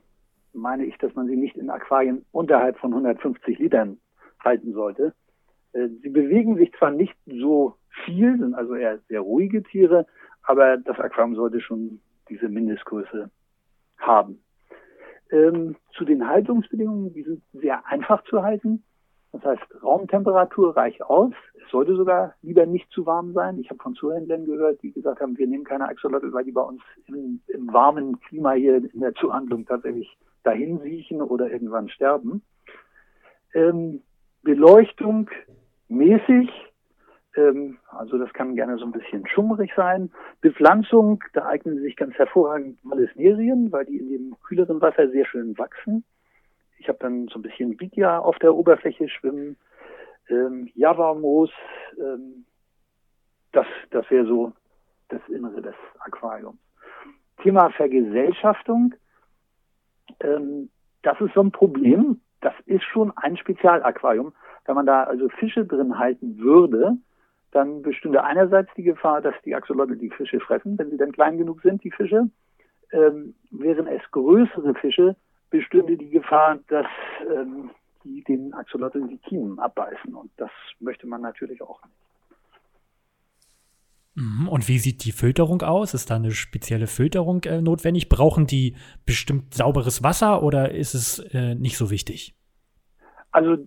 meine 0.53 0.85
ich, 0.85 0.97
dass 0.97 1.13
man 1.15 1.27
sie 1.27 1.35
nicht 1.35 1.55
in 1.55 1.69
Aquarien 1.69 2.25
unterhalb 2.31 2.77
von 2.79 2.91
150 2.91 3.59
Litern 3.59 3.99
halten 4.43 4.73
sollte. 4.73 5.13
Äh, 5.73 5.89
sie 6.01 6.09
bewegen 6.09 6.57
sich 6.57 6.71
zwar 6.73 6.91
nicht 6.91 7.15
so 7.25 7.75
viel, 8.05 8.37
sind 8.37 8.53
also 8.55 8.75
eher 8.75 8.99
sehr 9.07 9.21
ruhige 9.21 9.63
Tiere, 9.63 10.05
aber 10.43 10.77
das 10.77 10.99
Aquarium 10.99 11.35
sollte 11.35 11.61
schon 11.61 11.99
diese 12.29 12.49
Mindestgröße 12.49 13.29
haben. 13.97 14.41
Ähm, 15.31 15.75
zu 15.93 16.05
den 16.05 16.27
Haltungsbedingungen, 16.27 17.13
die 17.13 17.23
sind 17.23 17.43
sehr 17.53 17.85
einfach 17.85 18.23
zu 18.23 18.41
halten. 18.41 18.83
Das 19.31 19.43
heißt, 19.43 19.83
Raumtemperatur 19.83 20.75
reicht 20.75 21.03
aus. 21.03 21.33
Es 21.63 21.69
sollte 21.69 21.95
sogar 21.95 22.33
lieber 22.41 22.65
nicht 22.65 22.91
zu 22.91 23.05
warm 23.05 23.33
sein. 23.33 23.59
Ich 23.59 23.69
habe 23.69 23.81
von 23.81 23.93
Zuhändlern 23.93 24.45
gehört, 24.45 24.81
die 24.81 24.91
gesagt 24.91 25.21
haben, 25.21 25.37
wir 25.37 25.45
nehmen 25.47 25.63
keine 25.63 25.87
Axolotl, 25.87 26.33
weil 26.33 26.45
die 26.45 26.51
bei 26.51 26.61
uns 26.61 26.81
im, 27.05 27.41
im 27.47 27.71
warmen 27.71 28.19
Klima 28.21 28.53
hier 28.53 28.77
in 28.77 28.99
der 28.99 29.13
Zuhandlung 29.13 29.65
tatsächlich 29.65 30.17
dahin 30.43 30.79
siechen 30.79 31.21
oder 31.21 31.51
irgendwann 31.51 31.89
sterben. 31.89 32.41
Ähm, 33.53 34.01
Beleuchtung 34.41 35.29
mäßig, 35.89 36.49
ähm, 37.35 37.77
also 37.89 38.17
das 38.17 38.31
kann 38.33 38.55
gerne 38.55 38.77
so 38.77 38.85
ein 38.85 38.91
bisschen 38.91 39.27
schummrig 39.27 39.71
sein. 39.75 40.11
Bepflanzung, 40.41 41.23
da 41.33 41.45
eignen 41.45 41.79
sich 41.81 41.95
ganz 41.95 42.15
hervorragend 42.15 42.79
Valesnerien, 42.83 43.71
weil 43.71 43.85
die 43.85 43.97
in 43.97 44.09
dem 44.09 44.35
kühleren 44.41 44.81
Wasser 44.81 45.09
sehr 45.09 45.25
schön 45.25 45.57
wachsen. 45.57 46.03
Ich 46.79 46.87
habe 46.87 46.97
dann 46.99 47.27
so 47.27 47.39
ein 47.39 47.43
bisschen 47.43 47.79
Vigia 47.79 48.19
auf 48.19 48.39
der 48.39 48.55
Oberfläche 48.55 49.07
schwimmen, 49.09 49.57
ähm, 50.29 50.69
Java-Moos, 50.75 51.51
ähm, 51.97 52.45
das, 53.51 53.65
das 53.91 54.09
wäre 54.09 54.25
so 54.25 54.53
das 55.09 55.21
Innere 55.27 55.61
des 55.61 55.75
Aquariums. 55.99 56.59
Thema 57.41 57.69
Vergesellschaftung, 57.71 58.93
ähm, 60.21 60.69
das 61.01 61.19
ist 61.21 61.33
so 61.33 61.41
ein 61.41 61.51
Problem. 61.51 62.21
Das 62.41 62.53
ist 62.65 62.83
schon 62.83 63.11
ein 63.17 63.37
Spezialaquarium. 63.37 64.33
Wenn 64.65 64.75
man 64.75 64.85
da 64.85 65.03
also 65.03 65.29
Fische 65.29 65.65
drin 65.65 65.97
halten 65.97 66.37
würde, 66.37 66.97
dann 67.51 67.81
bestünde 67.81 68.23
einerseits 68.23 68.69
die 68.75 68.83
Gefahr, 68.83 69.21
dass 69.21 69.35
die 69.43 69.55
Axolotl 69.55 69.95
die 69.95 70.11
Fische 70.11 70.39
fressen, 70.39 70.77
wenn 70.77 70.91
sie 70.91 70.97
dann 70.97 71.11
klein 71.11 71.37
genug 71.37 71.61
sind, 71.61 71.83
die 71.83 71.91
Fische. 71.91 72.29
Ähm, 72.91 73.35
wären 73.51 73.87
es 73.87 74.01
größere 74.11 74.73
Fische, 74.75 75.15
bestünde 75.49 75.97
die 75.97 76.09
Gefahr, 76.09 76.59
dass 76.67 76.87
ähm, 77.29 77.71
die 78.03 78.23
den 78.23 78.53
Axolotl 78.53 79.07
die 79.07 79.17
Kiemen 79.17 79.59
abbeißen. 79.59 80.13
Und 80.15 80.31
das 80.37 80.51
möchte 80.79 81.07
man 81.07 81.21
natürlich 81.21 81.61
auch 81.61 81.83
nicht. 81.83 81.95
Mhm. 84.15 84.49
Und 84.49 84.67
wie 84.67 84.79
sieht 84.79 85.05
die 85.05 85.11
Filterung 85.11 85.61
aus? 85.61 85.93
Ist 85.93 86.09
da 86.09 86.15
eine 86.15 86.31
spezielle 86.31 86.87
Filterung 86.87 87.43
äh, 87.43 87.61
notwendig? 87.61 88.09
Brauchen 88.09 88.47
die 88.47 88.75
bestimmt 89.05 89.53
sauberes 89.53 90.03
Wasser 90.03 90.43
oder 90.43 90.71
ist 90.71 90.93
es 90.93 91.19
äh, 91.33 91.55
nicht 91.55 91.77
so 91.77 91.89
wichtig? 91.89 92.35
Also 93.31 93.57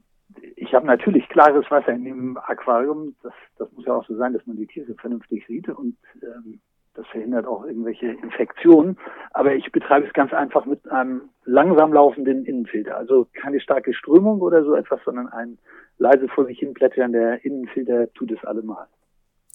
ich 0.56 0.74
habe 0.74 0.86
natürlich 0.86 1.28
klares 1.28 1.70
Wasser 1.70 1.92
in 1.92 2.04
dem 2.04 2.36
Aquarium. 2.36 3.14
Das, 3.22 3.32
das 3.58 3.70
muss 3.72 3.86
ja 3.86 3.94
auch 3.94 4.06
so 4.06 4.16
sein, 4.16 4.32
dass 4.32 4.46
man 4.46 4.56
die 4.56 4.66
Tiere 4.66 4.94
vernünftig 4.94 5.44
sieht 5.46 5.68
und 5.68 5.96
ähm, 6.22 6.60
das 6.94 7.06
verhindert 7.06 7.46
auch 7.46 7.64
irgendwelche 7.64 8.06
Infektionen. 8.06 8.98
Aber 9.30 9.54
ich 9.54 9.70
betreibe 9.72 10.06
es 10.06 10.12
ganz 10.12 10.32
einfach 10.32 10.66
mit 10.66 10.90
einem 10.90 11.30
langsam 11.44 11.92
laufenden 11.92 12.44
Innenfilter. 12.44 12.96
Also 12.96 13.26
keine 13.32 13.60
starke 13.60 13.94
Strömung 13.94 14.40
oder 14.40 14.64
so 14.64 14.74
etwas, 14.74 15.00
sondern 15.04 15.28
ein 15.28 15.58
leise 15.98 16.28
vor 16.28 16.46
sich 16.46 16.58
hin 16.58 16.74
plätschernder 16.74 17.44
Innenfilter 17.44 18.12
tut 18.12 18.32
es 18.32 18.44
allemal. 18.44 18.86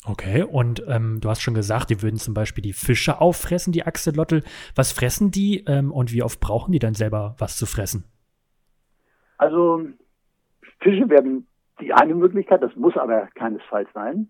Okay, 0.05 0.43
und 0.43 0.83
ähm, 0.87 1.19
du 1.21 1.29
hast 1.29 1.41
schon 1.41 1.53
gesagt, 1.53 1.89
die 1.89 2.01
würden 2.01 2.17
zum 2.17 2.33
Beispiel 2.33 2.61
die 2.61 2.73
Fische 2.73 3.19
auffressen, 3.19 3.73
die 3.73 3.83
Axolotl. 3.83 4.43
Was 4.75 4.91
fressen 4.91 5.31
die 5.31 5.65
ähm, 5.67 5.91
und 5.91 6.13
wie 6.13 6.23
oft 6.23 6.39
brauchen 6.39 6.71
die 6.71 6.79
dann 6.79 6.93
selber 6.93 7.35
was 7.39 7.57
zu 7.57 7.65
fressen? 7.65 8.05
Also 9.37 9.85
Fische 10.79 11.09
werden 11.09 11.47
die 11.81 11.93
eine 11.93 12.15
Möglichkeit, 12.15 12.63
das 12.63 12.75
muss 12.75 12.95
aber 12.95 13.27
keinesfalls 13.35 13.89
sein. 13.93 14.29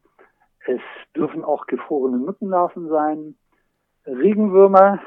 Es 0.68 0.82
dürfen 1.16 1.46
auch 1.46 1.66
gefrorene 1.66 2.18
Mückenlarven 2.18 2.90
sein, 2.90 3.36
Regenwürmer, 4.06 5.00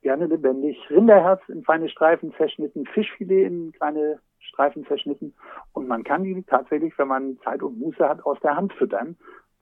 gerne 0.00 0.26
lebendig, 0.26 0.78
Rinderherz 0.90 1.42
in 1.48 1.62
feine 1.62 1.88
Streifen 1.90 2.32
zerschnitten, 2.36 2.86
Fischfilet 2.86 3.46
in 3.46 3.72
kleine 3.72 4.20
Streifen 4.38 4.86
zerschnitten 4.86 5.34
und 5.72 5.88
man 5.88 6.04
kann 6.04 6.24
die 6.24 6.42
tatsächlich, 6.42 6.96
wenn 6.98 7.08
man 7.08 7.38
Zeit 7.44 7.62
und 7.62 7.78
Muße 7.78 8.08
hat, 8.08 8.24
aus 8.24 8.38
der 8.40 8.56
Hand 8.56 8.72
füttern. 8.74 9.16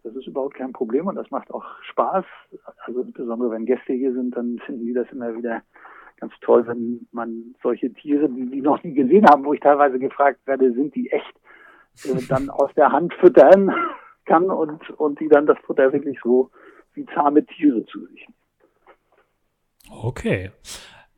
Das 0.04 0.14
ist 0.14 0.26
überhaupt 0.26 0.54
kein 0.54 0.72
Problem 0.72 1.06
und 1.06 1.16
das 1.16 1.30
macht 1.30 1.52
auch 1.52 1.64
Spaß. 1.82 2.24
Also 2.84 3.02
insbesondere 3.02 3.50
wenn 3.50 3.66
Gäste 3.66 3.92
hier 3.92 4.12
sind, 4.12 4.36
dann 4.36 4.58
finden 4.66 4.86
die 4.86 4.92
das 4.92 5.10
immer 5.12 5.36
wieder 5.36 5.62
ganz 6.18 6.32
toll, 6.40 6.66
wenn 6.68 7.06
man 7.10 7.54
solche 7.62 7.92
Tiere, 7.92 8.28
die 8.28 8.46
die 8.46 8.60
noch 8.60 8.82
nie 8.84 8.94
gesehen 8.94 9.26
haben, 9.26 9.44
wo 9.44 9.54
ich 9.54 9.60
teilweise 9.60 9.98
gefragt 9.98 10.40
werde, 10.46 10.72
sind 10.72 10.94
die 10.94 11.10
echt, 11.10 11.34
äh, 12.04 12.20
dann 12.28 12.48
aus 12.48 12.72
der 12.74 12.92
Hand 12.92 13.12
füttern 13.14 13.74
kann 14.24 14.50
und, 14.50 14.90
und 14.90 15.20
die 15.20 15.28
dann 15.28 15.46
das 15.46 15.58
Futter 15.66 15.92
wirklich 15.92 16.18
so 16.22 16.50
wie 16.94 17.06
zahme 17.06 17.44
Tiere 17.44 17.84
zu 17.86 18.06
sich 18.06 18.28
nehmen. 18.28 18.42
Okay. 20.04 20.50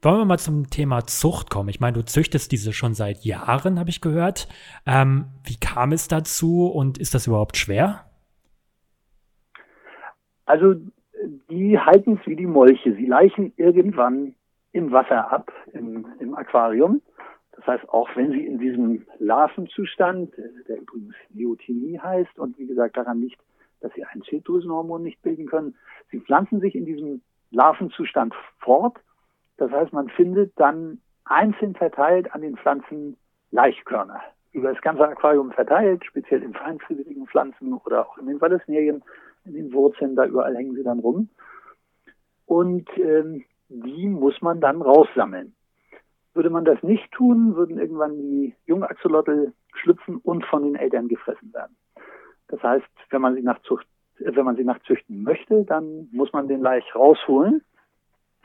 Wollen 0.03 0.19
wir 0.19 0.25
mal 0.27 0.39
zum 0.39 0.69
Thema 0.69 1.07
Zucht 1.07 1.49
kommen? 1.49 1.71
Ich 1.71 1.81
meine, 1.81 1.95
du 1.95 2.05
züchtest 2.05 2.53
diese 2.53 2.75
schon 2.75 2.93
seit 2.93 3.25
Jahren, 3.25 3.79
habe 3.79 3.89
ich 3.89 4.03
gehört. 4.03 4.49
Ähm, 4.87 5.27
wie 5.45 5.57
kam 5.57 5.93
es 5.93 6.09
dazu 6.09 6.67
und 6.67 6.99
ist 6.99 7.15
das 7.15 7.27
überhaupt 7.27 7.57
schwer? 7.57 8.05
Also, 10.45 10.75
die 11.49 11.79
halten 11.79 12.19
es 12.21 12.27
wie 12.27 12.37
die 12.37 12.47
Molche. 12.47 12.95
Sie 12.95 13.07
leichen 13.07 13.55
irgendwann 13.57 14.35
im 14.73 14.93
Wasser 14.93 15.33
ab, 15.33 15.51
im, 15.73 16.07
im 16.21 16.35
Aquarium. 16.35 17.01
Das 17.57 17.67
heißt, 17.67 17.89
auch 17.89 18.09
wenn 18.17 18.33
sie 18.33 18.45
in 18.45 18.59
diesem 18.59 19.07
Larvenzustand, 19.19 20.33
der 20.69 20.81
übrigens 20.81 21.15
Neotinie 21.31 22.03
heißt 22.03 22.39
und 22.39 22.59
wie 22.59 22.67
gesagt 22.67 22.97
daran 22.97 23.21
liegt, 23.21 23.41
dass 23.81 23.93
sie 23.95 24.05
ein 24.05 24.25
Schilddrüsenhormon 24.25 25.03
nicht 25.03 25.23
bilden 25.23 25.47
können, 25.47 25.77
sie 26.11 26.21
pflanzen 26.21 26.61
sich 26.61 26.75
in 26.75 26.85
diesem 26.85 27.23
Larvenzustand 27.51 28.35
fort. 28.59 28.99
Das 29.57 29.71
heißt, 29.71 29.93
man 29.93 30.09
findet 30.09 30.53
dann 30.59 31.01
einzeln 31.25 31.75
verteilt 31.75 32.33
an 32.35 32.41
den 32.41 32.57
Pflanzen 32.57 33.17
Laichkörner. 33.51 34.21
Über 34.53 34.73
das 34.73 34.83
ganze 34.83 35.07
Aquarium 35.07 35.53
verteilt, 35.53 36.05
speziell 36.05 36.43
in 36.43 36.55
feinfriedigen 36.55 37.27
Pflanzen 37.27 37.73
oder 37.73 38.07
auch 38.07 38.19
in 38.19 38.27
den 38.27 38.41
Wallisnerien, 38.41 39.03
in 39.45 39.55
den 39.55 39.73
Wurzeln, 39.73 40.17
da 40.17 40.27
überall 40.27 40.57
hängen 40.57 40.75
sie 40.75 40.83
dann 40.83 41.01
rum. 41.01 41.29
Und 42.47 42.89
ähm, 42.99 43.45
die 43.69 44.09
muss 44.09 44.41
man 44.43 44.61
dann 44.61 44.83
raussammeln. 44.83 45.55
Würde 46.35 46.51
man 46.51 46.65
das 46.65 46.83
nicht 46.83 47.11
tun, 47.13 47.55
würden 47.57 47.79
irgendwann 47.79 48.17
die 48.17 48.55
Jungaxolotl 48.67 49.53
schlüpfen 49.75 50.17
und 50.17 50.45
von 50.47 50.65
den 50.65 50.75
Eltern 50.75 51.09
gefressen 51.09 51.53
werden. 51.55 51.77
Das 52.49 52.63
heißt, 52.63 52.87
wenn 53.11 53.23
man 53.23 53.35
sie 53.35 53.43
nachzucht, 53.43 53.87
äh, 54.19 54.35
wenn 54.35 54.45
man 54.45 54.57
sie 54.57 54.65
nachzüchten 54.65 55.23
möchte, 55.23 55.65
dann 55.65 56.09
muss 56.13 56.33
man 56.33 56.49
den 56.49 56.61
Laich 56.61 56.85
rausholen. 56.95 57.63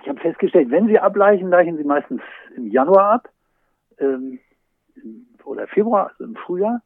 Ich 0.02 0.08
habe 0.08 0.20
festgestellt, 0.20 0.72
wenn 0.72 0.88
sie 0.88 1.00
ableichen, 1.00 1.50
leichen 1.50 1.78
sie 1.78 1.84
meistens 1.84 2.22
im 2.56 2.68
Januar 2.68 3.12
ab 3.12 3.30
ähm, 3.98 4.40
oder 5.44 5.68
Februar, 5.68 6.12
also 6.12 6.24
im 6.24 6.36
Frühjahr. 6.36 6.82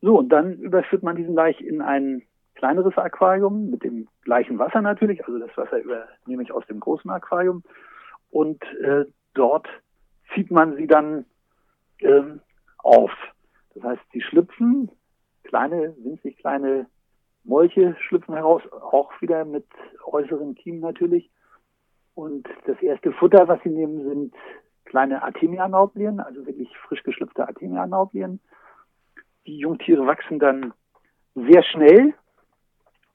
So, 0.00 0.18
und 0.18 0.30
dann 0.30 0.54
überführt 0.58 1.02
man 1.02 1.16
diesen 1.16 1.34
Laich 1.34 1.60
in 1.60 1.82
ein 1.82 2.22
kleineres 2.54 2.96
Aquarium 2.96 3.70
mit 3.70 3.84
dem 3.84 4.08
gleichen 4.22 4.58
Wasser 4.58 4.80
natürlich. 4.80 5.24
Also 5.26 5.38
das 5.38 5.54
Wasser 5.56 5.78
übernehme 5.78 6.42
ich 6.42 6.52
aus 6.52 6.66
dem 6.66 6.80
großen 6.80 7.10
Aquarium. 7.10 7.62
Und 8.30 8.62
äh, 8.80 9.04
dort 9.34 9.68
zieht 10.34 10.50
man 10.50 10.76
sie 10.76 10.86
dann 10.86 11.24
ähm, 12.00 12.40
auf. 12.78 13.12
Das 13.74 13.84
heißt, 13.84 14.02
sie 14.12 14.22
schlüpfen, 14.22 14.90
kleine, 15.44 15.94
winzig 15.98 16.38
kleine 16.38 16.86
Molche 17.44 17.96
schlüpfen 18.00 18.34
heraus, 18.34 18.62
auch 18.72 19.12
wieder 19.20 19.44
mit 19.44 19.66
äußeren 20.04 20.54
Kiemen 20.54 20.80
natürlich. 20.80 21.30
Und 22.14 22.48
das 22.66 22.80
erste 22.82 23.12
Futter, 23.12 23.48
was 23.48 23.62
sie 23.62 23.70
nehmen, 23.70 24.06
sind 24.06 24.34
kleine 24.84 25.22
Artemia-Nauplien, 25.22 26.20
also 26.20 26.44
wirklich 26.46 26.76
frisch 26.78 27.02
geschlüpfte 27.02 27.46
Artemia-Nauplien. 27.46 28.40
Die 29.46 29.58
Jungtiere 29.58 30.06
wachsen 30.06 30.38
dann 30.38 30.74
sehr 31.34 31.62
schnell 31.62 32.14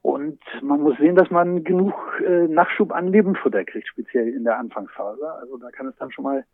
und 0.02 0.40
man 0.62 0.82
muss 0.82 0.98
sehen, 0.98 1.16
dass 1.16 1.30
man 1.30 1.64
genug 1.64 1.94
äh, 2.26 2.48
Nachschub 2.48 2.94
an 2.94 3.08
Lebendfutter 3.08 3.64
kriegt, 3.66 3.88
speziell 3.88 4.30
in 4.30 4.44
der 4.44 4.58
Anfangsphase. 4.58 5.34
Also 5.34 5.58
da 5.58 5.70
kann 5.72 5.88
es 5.88 5.96
dann 5.98 6.12
schon 6.12 6.24
mal 6.24 6.46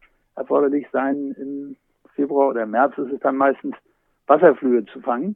erforderlich 0.42 0.88
sein, 0.92 1.36
im 1.38 1.76
Februar 2.16 2.50
oder 2.50 2.66
März 2.66 2.98
ist 2.98 3.14
es 3.14 3.20
dann 3.20 3.38
meistens 3.38 3.76
Wasserflöhe 4.28 4.86
zu 4.86 5.02
fangen 5.02 5.36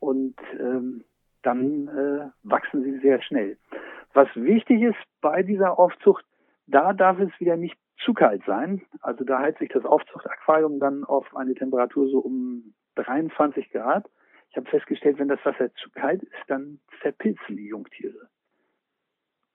und 0.00 0.36
ähm, 0.58 1.04
dann 1.42 1.88
äh, 1.88 2.30
wachsen 2.42 2.82
sie 2.82 2.98
sehr 2.98 3.22
schnell. 3.22 3.56
Was 4.12 4.28
wichtig 4.34 4.82
ist 4.82 4.98
bei 5.20 5.42
dieser 5.42 5.78
Aufzucht, 5.78 6.24
da 6.66 6.92
darf 6.92 7.18
es 7.20 7.30
wieder 7.38 7.56
nicht 7.56 7.76
zu 8.04 8.14
kalt 8.14 8.42
sein. 8.46 8.82
Also 9.00 9.24
da 9.24 9.40
heizt 9.40 9.58
sich 9.58 9.70
das 9.70 9.84
Aufzuchtaquarium 9.84 10.80
dann 10.80 11.04
auf 11.04 11.36
eine 11.36 11.54
Temperatur 11.54 12.08
so 12.08 12.18
um 12.18 12.74
23 12.96 13.70
Grad. 13.70 14.08
Ich 14.50 14.56
habe 14.56 14.68
festgestellt, 14.70 15.18
wenn 15.18 15.28
das 15.28 15.44
Wasser 15.44 15.74
zu 15.74 15.90
kalt 15.90 16.22
ist, 16.22 16.32
dann 16.48 16.78
verpilzen 17.00 17.56
die 17.56 17.68
Jungtiere. 17.68 18.28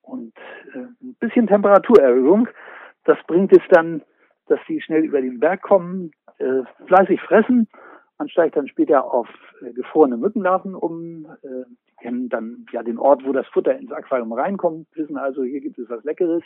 Und 0.02 0.34
äh, 0.74 0.78
ein 0.78 1.14
bisschen 1.20 1.46
Temperaturerhöhung, 1.46 2.48
das 3.04 3.18
bringt 3.26 3.52
es 3.52 3.62
dann 3.70 4.02
dass 4.50 4.60
sie 4.66 4.80
schnell 4.80 5.04
über 5.04 5.20
den 5.20 5.40
Berg 5.40 5.62
kommen, 5.62 6.10
äh, 6.38 6.62
fleißig 6.86 7.20
fressen. 7.20 7.68
Man 8.18 8.28
steigt 8.28 8.56
dann 8.56 8.68
später 8.68 9.04
auf 9.04 9.28
äh, 9.62 9.72
gefrorene 9.72 10.16
Mückenlarven 10.16 10.74
um, 10.74 11.26
äh, 11.42 11.64
die 11.88 11.94
kennen 12.02 12.28
dann 12.28 12.66
ja 12.72 12.82
den 12.82 12.98
Ort, 12.98 13.24
wo 13.24 13.32
das 13.32 13.46
Futter 13.48 13.78
ins 13.78 13.92
Aquarium 13.92 14.32
reinkommt, 14.32 14.88
wissen 14.94 15.16
also, 15.16 15.42
hier 15.42 15.60
gibt 15.60 15.78
es 15.78 15.88
was 15.88 16.04
Leckeres 16.04 16.42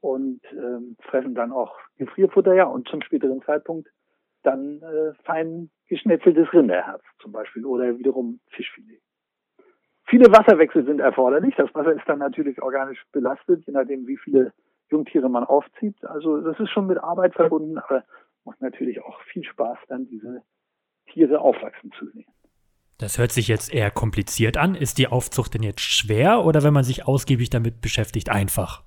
und 0.00 0.40
ähm, 0.52 0.96
fressen 1.00 1.34
dann 1.34 1.52
auch 1.52 1.74
Gefrierfutter 1.96 2.54
ja 2.54 2.64
und 2.64 2.88
zum 2.88 3.00
späteren 3.02 3.40
Zeitpunkt 3.42 3.88
dann 4.42 4.82
äh, 4.82 5.14
fein 5.24 5.70
geschnetzeltes 5.88 6.52
Rinderherz 6.52 7.02
zum 7.20 7.32
Beispiel 7.32 7.64
oder 7.64 7.98
wiederum 7.98 8.40
Fischfilet. 8.50 9.00
Viele 10.06 10.26
Wasserwechsel 10.26 10.84
sind 10.84 11.00
erforderlich. 11.00 11.54
Das 11.56 11.74
Wasser 11.74 11.92
ist 11.92 12.06
dann 12.06 12.18
natürlich 12.18 12.60
organisch 12.60 13.02
belastet, 13.12 13.64
je 13.66 13.72
nachdem, 13.72 14.06
wie 14.06 14.18
viele 14.18 14.52
Jungtiere 14.94 15.28
man 15.28 15.44
aufzieht. 15.44 15.96
Also 16.04 16.40
das 16.40 16.58
ist 16.60 16.70
schon 16.70 16.86
mit 16.86 16.98
Arbeit 16.98 17.34
verbunden, 17.34 17.78
aber 17.78 18.04
macht 18.44 18.60
natürlich 18.60 19.02
auch 19.02 19.20
viel 19.32 19.44
Spaß, 19.44 19.78
dann 19.88 20.06
diese 20.06 20.42
Tiere 21.12 21.40
aufwachsen 21.40 21.90
zu 21.98 22.06
sehen. 22.10 22.26
Das 22.98 23.18
hört 23.18 23.32
sich 23.32 23.48
jetzt 23.48 23.74
eher 23.74 23.90
kompliziert 23.90 24.56
an. 24.56 24.76
Ist 24.76 24.98
die 24.98 25.08
Aufzucht 25.08 25.54
denn 25.54 25.64
jetzt 25.64 25.80
schwer 25.80 26.44
oder 26.44 26.62
wenn 26.62 26.72
man 26.72 26.84
sich 26.84 27.08
ausgiebig 27.08 27.50
damit 27.50 27.80
beschäftigt, 27.80 28.30
einfach? 28.30 28.84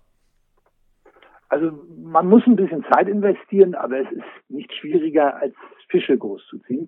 Also 1.50 1.72
man 1.98 2.28
muss 2.28 2.44
ein 2.46 2.56
bisschen 2.56 2.86
Zeit 2.92 3.10
investieren, 3.10 3.76
aber 3.76 4.00
es 4.00 4.12
ist 4.12 4.50
nicht 4.50 4.74
schwieriger 4.74 5.36
als 5.36 5.56
Fische 5.90 6.18
großzuziehen. 6.18 6.88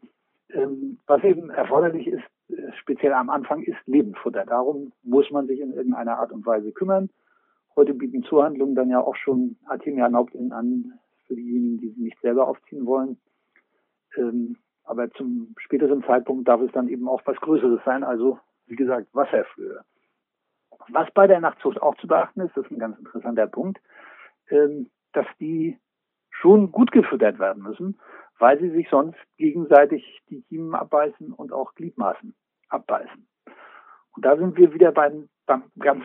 Ähm, 0.51 0.97
was 1.07 1.23
eben 1.23 1.49
erforderlich 1.49 2.07
ist, 2.07 2.23
äh, 2.49 2.71
speziell 2.79 3.13
am 3.13 3.29
Anfang, 3.29 3.61
ist 3.63 3.77
Lebendfutter. 3.85 4.45
Darum 4.45 4.93
muss 5.03 5.29
man 5.29 5.47
sich 5.47 5.59
in 5.59 5.73
irgendeiner 5.73 6.19
Art 6.19 6.31
und 6.31 6.45
Weise 6.45 6.71
kümmern. 6.71 7.09
Heute 7.79 7.93
bieten 7.93 8.23
Zuhandlungen 8.23 8.75
dann 8.75 8.89
ja 8.89 8.99
auch 8.99 9.15
schon 9.15 9.55
Artemia 9.65 10.09
nauptin 10.09 10.51
an 10.51 10.99
für 11.25 11.35
diejenigen, 11.35 11.77
die 11.77 11.91
sie 11.91 12.01
nicht 12.01 12.19
selber 12.19 12.45
aufziehen 12.45 12.85
wollen. 12.85 13.17
Ähm, 14.17 14.57
aber 14.83 15.09
zum 15.11 15.55
späteren 15.57 16.03
Zeitpunkt 16.03 16.45
darf 16.49 16.59
es 16.59 16.73
dann 16.73 16.89
eben 16.89 17.07
auch 17.07 17.21
was 17.23 17.37
Größeres 17.37 17.79
sein, 17.85 18.03
also 18.03 18.37
wie 18.65 18.75
gesagt 18.75 19.07
Wasserflöhe. 19.13 19.85
Was 20.89 21.09
bei 21.11 21.25
der 21.25 21.39
Nachtzucht 21.39 21.81
auch 21.81 21.95
zu 21.99 22.07
beachten 22.07 22.41
ist, 22.41 22.57
das 22.57 22.65
ist 22.65 22.71
ein 22.71 22.79
ganz 22.79 22.99
interessanter 22.99 23.47
Punkt, 23.47 23.79
ähm, 24.49 24.89
dass 25.13 25.27
die 25.39 25.79
schon 26.31 26.73
gut 26.73 26.91
gefüttert 26.91 27.39
werden 27.39 27.63
müssen, 27.63 27.97
weil 28.39 28.59
sie 28.59 28.71
sich 28.71 28.89
sonst 28.89 29.17
gegenseitig 29.37 30.21
die 30.29 30.41
Kiemen 30.41 30.75
abbeißen 30.75 31.31
und 31.31 31.53
auch 31.53 31.75
Gliedmaßen 31.75 32.35
abbeißen. 32.67 33.25
Und 34.17 34.25
da 34.25 34.35
sind 34.35 34.57
wir 34.57 34.73
wieder 34.73 34.91
beim, 34.91 35.29
beim 35.45 35.63
ganz 35.79 36.03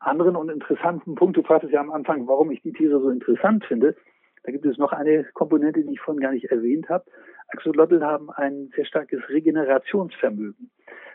anderen 0.00 0.36
und 0.36 0.50
interessanten 0.50 1.14
Punkt. 1.14 1.36
Du 1.36 1.42
fragtest 1.42 1.72
ja 1.72 1.80
am 1.80 1.92
Anfang, 1.92 2.26
warum 2.26 2.50
ich 2.50 2.62
die 2.62 2.72
Tiere 2.72 3.00
so 3.00 3.10
interessant 3.10 3.64
finde. 3.66 3.94
Da 4.42 4.52
gibt 4.52 4.64
es 4.64 4.78
noch 4.78 4.92
eine 4.92 5.24
Komponente, 5.34 5.84
die 5.84 5.92
ich 5.92 6.00
vorhin 6.00 6.22
gar 6.22 6.32
nicht 6.32 6.50
erwähnt 6.50 6.88
habe. 6.88 7.04
Axolotl 7.48 8.02
haben 8.02 8.30
ein 8.30 8.70
sehr 8.74 8.86
starkes 8.86 9.20
Regenerationsvermögen. 9.28 10.70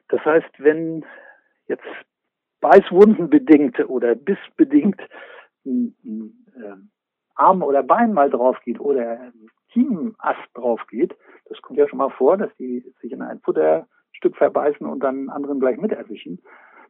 Das 0.10 0.24
heißt, 0.24 0.52
wenn 0.60 1.04
jetzt 1.68 1.84
beißwundenbedingt 2.62 3.90
oder 3.90 4.16
bissbedingt 4.16 5.02
ein, 5.66 5.96
ein 6.04 6.46
äh, 6.56 6.76
Arm 7.36 7.64
oder 7.64 7.84
Bein 7.84 8.14
mal 8.14 8.30
drauf 8.30 8.58
geht 8.64 8.80
oder 8.80 9.20
ein 9.20 9.50
Kiemenast 9.72 10.48
drauf 10.54 10.82
geht, 10.90 11.16
das 11.46 11.62
kommt 11.62 11.80
ja 11.80 11.88
schon 11.88 11.98
mal 11.98 12.12
vor, 12.12 12.38
dass 12.38 12.56
die 12.58 12.86
sich 13.02 13.12
in 13.12 13.22
ein 13.22 13.40
Futterstück 13.40 14.36
verbeißen 14.38 14.86
und 14.86 15.00
dann 15.02 15.30
anderen 15.30 15.60
gleich 15.60 15.78
mit 15.78 15.92
erwischen, 15.92 16.42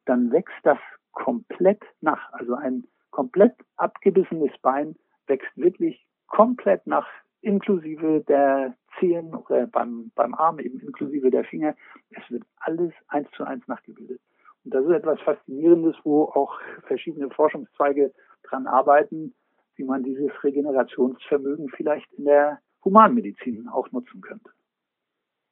dann 0.06 0.32
wächst 0.32 0.56
das 0.64 0.78
komplett 1.16 1.82
nach. 2.02 2.32
Also 2.34 2.54
ein 2.54 2.86
komplett 3.10 3.56
abgebissenes 3.78 4.52
Bein 4.62 4.96
wächst 5.26 5.50
wirklich 5.56 6.06
komplett 6.28 6.86
nach, 6.86 7.08
inklusive 7.42 8.24
der 8.28 8.76
Zehen 9.00 9.34
oder 9.34 9.68
beim, 9.68 10.12
beim 10.16 10.34
Arm 10.36 10.60
eben 10.60 10.80
inklusive 10.80 11.30
der 11.30 11.44
Finger. 11.44 11.76
Es 12.10 12.30
wird 12.30 12.44
alles 12.58 12.94
eins 13.08 13.30
zu 13.32 13.44
eins 13.44 13.68
nachgebildet. 13.68 14.20
Und 14.64 14.74
das 14.74 14.84
ist 14.86 14.92
etwas 14.92 15.22
Faszinierendes, 15.22 15.96
wo 16.04 16.24
auch 16.24 16.60
verschiedene 16.88 17.30
Forschungszweige 17.30 18.14
dran 18.44 18.68
arbeiten, 18.68 19.34
wie 19.76 19.84
man 19.84 20.04
dieses 20.04 20.32
Regenerationsvermögen 20.44 21.70
vielleicht 21.70 22.12
in 22.14 22.26
der 22.26 22.60
Humanmedizin 22.84 23.68
auch 23.68 23.92
nutzen 23.92 24.22
könnte. 24.22 24.50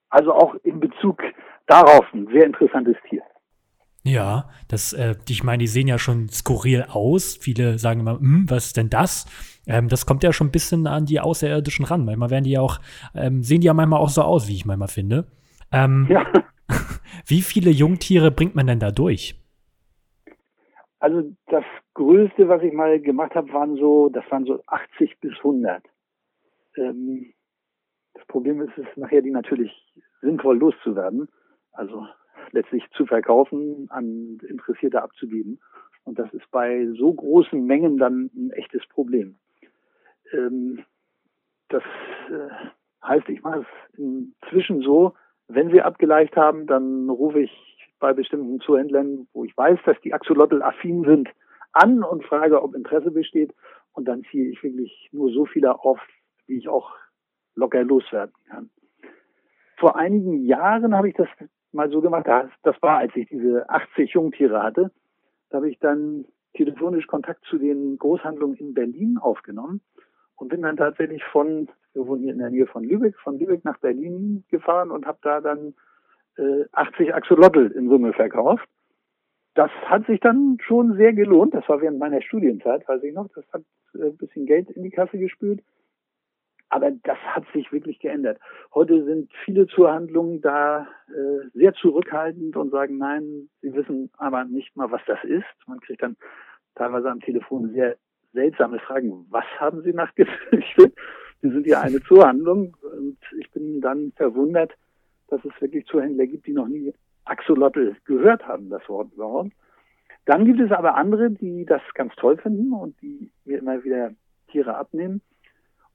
Also 0.09 0.33
auch 0.33 0.55
in 0.63 0.79
Bezug 0.79 1.21
darauf 1.67 2.05
ein 2.13 2.27
sehr 2.27 2.45
interessantes 2.45 2.95
Tier. 3.09 3.23
Ja, 4.05 4.49
das, 4.67 4.91
äh, 4.93 5.15
ich 5.29 5.43
meine, 5.43 5.59
die 5.59 5.67
sehen 5.67 5.87
ja 5.87 5.97
schon 5.97 6.27
skurril 6.27 6.85
aus. 6.89 7.37
Viele 7.37 7.79
sagen 7.79 8.01
immer, 8.01 8.19
hm, 8.19 8.45
was 8.49 8.67
ist 8.67 8.77
denn 8.77 8.89
das? 8.89 9.25
Ähm, 9.65 9.87
das 9.87 10.05
kommt 10.05 10.23
ja 10.23 10.33
schon 10.33 10.47
ein 10.47 10.51
bisschen 10.51 10.87
an 10.87 11.05
die 11.05 11.21
Außerirdischen 11.21 11.85
ran. 11.85 12.03
Manchmal 12.03 12.29
werden 12.29 12.43
die 12.43 12.51
ja 12.51 12.61
auch, 12.61 12.79
ähm, 13.15 13.43
sehen 13.43 13.61
die 13.61 13.67
ja 13.67 13.73
manchmal 13.73 14.01
auch 14.01 14.09
so 14.09 14.21
aus, 14.21 14.49
wie 14.49 14.55
ich 14.55 14.65
manchmal 14.65 14.89
finde. 14.89 15.25
Ähm, 15.71 16.07
ja. 16.09 16.25
Wie 17.25 17.41
viele 17.41 17.71
Jungtiere 17.71 18.31
bringt 18.31 18.55
man 18.55 18.67
denn 18.67 18.79
da 18.79 18.91
durch? 18.91 19.35
Also 20.99 21.35
das 21.47 21.63
Größte, 21.93 22.47
was 22.47 22.61
ich 22.63 22.73
mal 22.73 22.99
gemacht 22.99 23.35
habe, 23.35 23.51
waren 23.53 23.75
so, 23.75 24.09
das 24.09 24.23
waren 24.29 24.45
so 24.45 24.61
80 24.67 25.19
bis 25.19 25.33
100. 25.37 25.83
Ähm, 26.77 27.33
das 28.13 28.25
Problem 28.27 28.61
ist 28.61 28.77
es 28.77 28.85
nachher, 28.95 29.21
die 29.21 29.31
natürlich 29.31 29.71
sinnvoll 30.21 30.57
loszuwerden. 30.57 31.27
Also 31.71 32.05
letztlich 32.51 32.83
zu 32.91 33.05
verkaufen, 33.05 33.87
an 33.89 34.39
Interessierte 34.47 35.01
abzugeben. 35.01 35.59
Und 36.03 36.19
das 36.19 36.31
ist 36.33 36.49
bei 36.51 36.87
so 36.97 37.13
großen 37.13 37.65
Mengen 37.65 37.97
dann 37.97 38.29
ein 38.35 38.51
echtes 38.51 38.85
Problem. 38.87 39.35
Ähm, 40.33 40.83
das 41.69 41.83
äh, 42.29 43.07
heißt, 43.07 43.29
ich 43.29 43.41
mache 43.41 43.61
es 43.61 43.97
inzwischen 43.97 44.81
so, 44.81 45.13
wenn 45.47 45.71
wir 45.71 45.85
abgeleicht 45.85 46.35
haben, 46.35 46.67
dann 46.67 47.09
rufe 47.09 47.41
ich 47.41 47.51
bei 47.99 48.13
bestimmten 48.13 48.59
Zuhändlern, 48.59 49.27
wo 49.33 49.45
ich 49.45 49.55
weiß, 49.55 49.79
dass 49.85 49.99
die 50.01 50.13
Axolotl 50.13 50.61
affin 50.61 51.03
sind, 51.03 51.29
an 51.71 52.03
und 52.03 52.23
frage, 52.25 52.61
ob 52.61 52.75
Interesse 52.75 53.11
besteht. 53.11 53.53
Und 53.93 54.07
dann 54.07 54.23
ziehe 54.29 54.49
ich 54.49 54.61
wirklich 54.63 55.09
nur 55.11 55.31
so 55.31 55.45
viele 55.45 55.79
auf, 55.79 55.99
wie 56.47 56.57
ich 56.57 56.67
auch 56.67 56.91
locker 57.55 57.83
loswerden 57.83 58.33
kann. 58.49 58.69
Vor 59.77 59.95
einigen 59.95 60.43
Jahren 60.45 60.95
habe 60.95 61.09
ich 61.09 61.15
das 61.15 61.27
mal 61.73 61.89
so 61.89 62.01
gemacht. 62.01 62.27
Das 62.63 62.81
war, 62.81 62.99
als 62.99 63.15
ich 63.15 63.27
diese 63.29 63.69
80 63.69 64.11
Jungtiere 64.11 64.61
hatte. 64.61 64.91
Da 65.49 65.57
habe 65.57 65.69
ich 65.69 65.79
dann 65.79 66.25
telefonisch 66.53 67.07
Kontakt 67.07 67.43
zu 67.45 67.57
den 67.57 67.97
Großhandlungen 67.97 68.57
in 68.57 68.73
Berlin 68.73 69.17
aufgenommen 69.17 69.81
und 70.35 70.49
bin 70.49 70.61
dann 70.61 70.77
tatsächlich 70.77 71.23
von, 71.25 71.69
wir 71.93 72.07
wohnen 72.07 72.21
hier 72.21 72.33
in 72.33 72.39
der 72.39 72.49
Nähe 72.49 72.67
von 72.67 72.83
Lübeck, 72.83 73.17
von 73.19 73.39
Lübeck 73.39 73.63
nach 73.65 73.79
Berlin 73.79 74.43
gefahren 74.49 74.91
und 74.91 75.05
habe 75.05 75.19
da 75.21 75.41
dann 75.41 75.73
äh, 76.37 76.65
80 76.71 77.13
Axolotl 77.13 77.71
in 77.75 77.89
Summe 77.89 78.13
verkauft. 78.13 78.67
Das 79.55 79.69
hat 79.85 80.05
sich 80.07 80.19
dann 80.19 80.57
schon 80.65 80.95
sehr 80.97 81.13
gelohnt. 81.13 81.53
Das 81.53 81.67
war 81.69 81.81
während 81.81 81.99
meiner 81.99 82.21
Studienzeit, 82.21 82.87
weiß 82.87 83.03
ich 83.03 83.13
noch. 83.13 83.29
Das 83.35 83.45
hat 83.53 83.61
äh, 83.95 84.05
ein 84.05 84.17
bisschen 84.17 84.45
Geld 84.45 84.69
in 84.71 84.83
die 84.83 84.89
Kasse 84.89 85.17
gespült. 85.17 85.61
Aber 86.73 86.89
das 86.89 87.19
hat 87.19 87.43
sich 87.53 87.71
wirklich 87.71 87.99
geändert. 87.99 88.39
Heute 88.73 89.05
sind 89.05 89.31
viele 89.45 89.67
Zuhandlungen 89.67 90.41
da 90.41 90.87
äh, 91.07 91.47
sehr 91.53 91.71
zurückhaltend 91.75 92.57
und 92.57 92.71
sagen, 92.71 92.97
nein, 92.97 93.47
sie 93.61 93.71
wissen 93.75 94.09
aber 94.17 94.43
nicht 94.45 94.75
mal, 94.75 94.89
was 94.89 95.01
das 95.05 95.23
ist. 95.23 95.45
Man 95.67 95.79
kriegt 95.81 96.01
dann 96.01 96.17
teilweise 96.73 97.11
am 97.11 97.19
Telefon 97.19 97.73
sehr 97.73 97.95
seltsame 98.33 98.79
Fragen. 98.79 99.27
Was 99.29 99.45
haben 99.59 99.83
Sie 99.83 99.93
nachgefürchtet? 99.93 100.95
Sie 101.43 101.51
sind 101.51 101.67
ja 101.67 101.81
eine 101.81 102.01
Zuhandlung 102.01 102.75
und 102.81 103.19
ich 103.39 103.51
bin 103.51 103.79
dann 103.79 104.11
verwundert, 104.15 104.73
dass 105.27 105.45
es 105.45 105.51
wirklich 105.61 105.85
Zuhändler 105.85 106.25
gibt, 106.25 106.47
die 106.47 106.53
noch 106.53 106.67
nie 106.67 106.91
Axolotl 107.25 107.95
gehört 108.05 108.47
haben, 108.47 108.71
das 108.71 108.89
Wort 108.89 109.13
überhaupt. 109.13 109.51
Dann 110.25 110.45
gibt 110.45 110.59
es 110.59 110.71
aber 110.71 110.95
andere, 110.95 111.29
die 111.29 111.65
das 111.65 111.83
ganz 111.93 112.15
toll 112.15 112.37
finden 112.37 112.73
und 112.73 112.99
die 112.99 113.29
mir 113.45 113.59
immer 113.59 113.83
wieder 113.83 114.09
Tiere 114.47 114.75
abnehmen. 114.75 115.21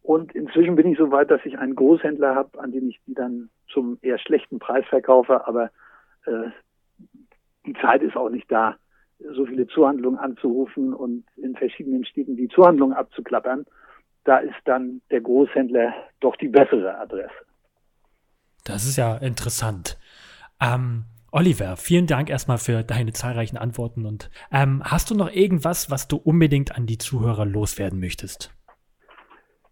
Und 0.08 0.34
inzwischen 0.34 0.74
bin 0.74 0.90
ich 0.90 0.96
so 0.96 1.10
weit, 1.10 1.30
dass 1.30 1.44
ich 1.44 1.58
einen 1.58 1.74
Großhändler 1.74 2.34
habe, 2.34 2.58
an 2.60 2.72
dem 2.72 2.88
ich 2.88 2.98
die 3.06 3.12
dann 3.12 3.50
zum 3.70 3.98
eher 4.00 4.18
schlechten 4.18 4.58
Preis 4.58 4.86
verkaufe. 4.88 5.46
Aber 5.46 5.70
äh, 6.24 6.48
die 7.66 7.74
Zeit 7.74 8.00
ist 8.00 8.16
auch 8.16 8.30
nicht 8.30 8.50
da, 8.50 8.76
so 9.18 9.44
viele 9.44 9.66
Zuhandlungen 9.66 10.18
anzurufen 10.18 10.94
und 10.94 11.24
in 11.36 11.54
verschiedenen 11.56 12.06
Städten 12.06 12.38
die 12.38 12.48
Zuhandlungen 12.48 12.96
abzuklappern. 12.96 13.66
Da 14.24 14.38
ist 14.38 14.56
dann 14.64 15.02
der 15.10 15.20
Großhändler 15.20 15.92
doch 16.20 16.36
die 16.36 16.48
bessere 16.48 16.96
Adresse. 16.96 17.44
Das 18.64 18.86
ist 18.86 18.96
ja 18.96 19.18
interessant. 19.18 19.98
Ähm, 20.58 21.04
Oliver, 21.32 21.76
vielen 21.76 22.06
Dank 22.06 22.30
erstmal 22.30 22.56
für 22.56 22.82
deine 22.82 23.12
zahlreichen 23.12 23.58
Antworten 23.58 24.06
und 24.06 24.30
ähm, 24.50 24.82
hast 24.82 25.10
du 25.10 25.14
noch 25.14 25.30
irgendwas, 25.30 25.90
was 25.90 26.08
du 26.08 26.16
unbedingt 26.16 26.74
an 26.74 26.86
die 26.86 26.96
Zuhörer 26.96 27.44
loswerden 27.44 28.00
möchtest? 28.00 28.57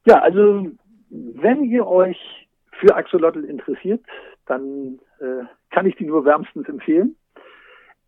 Ja, 0.07 0.21
also 0.21 0.71
wenn 1.11 1.65
ihr 1.65 1.87
euch 1.87 2.49
für 2.79 2.95
Axolotl 2.95 3.45
interessiert, 3.45 4.05
dann 4.47 5.01
äh, 5.19 5.45
kann 5.71 5.87
ich 5.87 5.97
die 5.97 6.07
nur 6.07 6.25
wärmstens 6.25 6.69
empfehlen. 6.69 7.17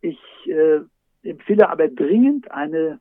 Ich 0.01 0.21
äh, 0.47 0.81
empfehle 1.25 1.69
aber 1.69 1.89
dringend 1.89 2.51
eine 2.53 3.01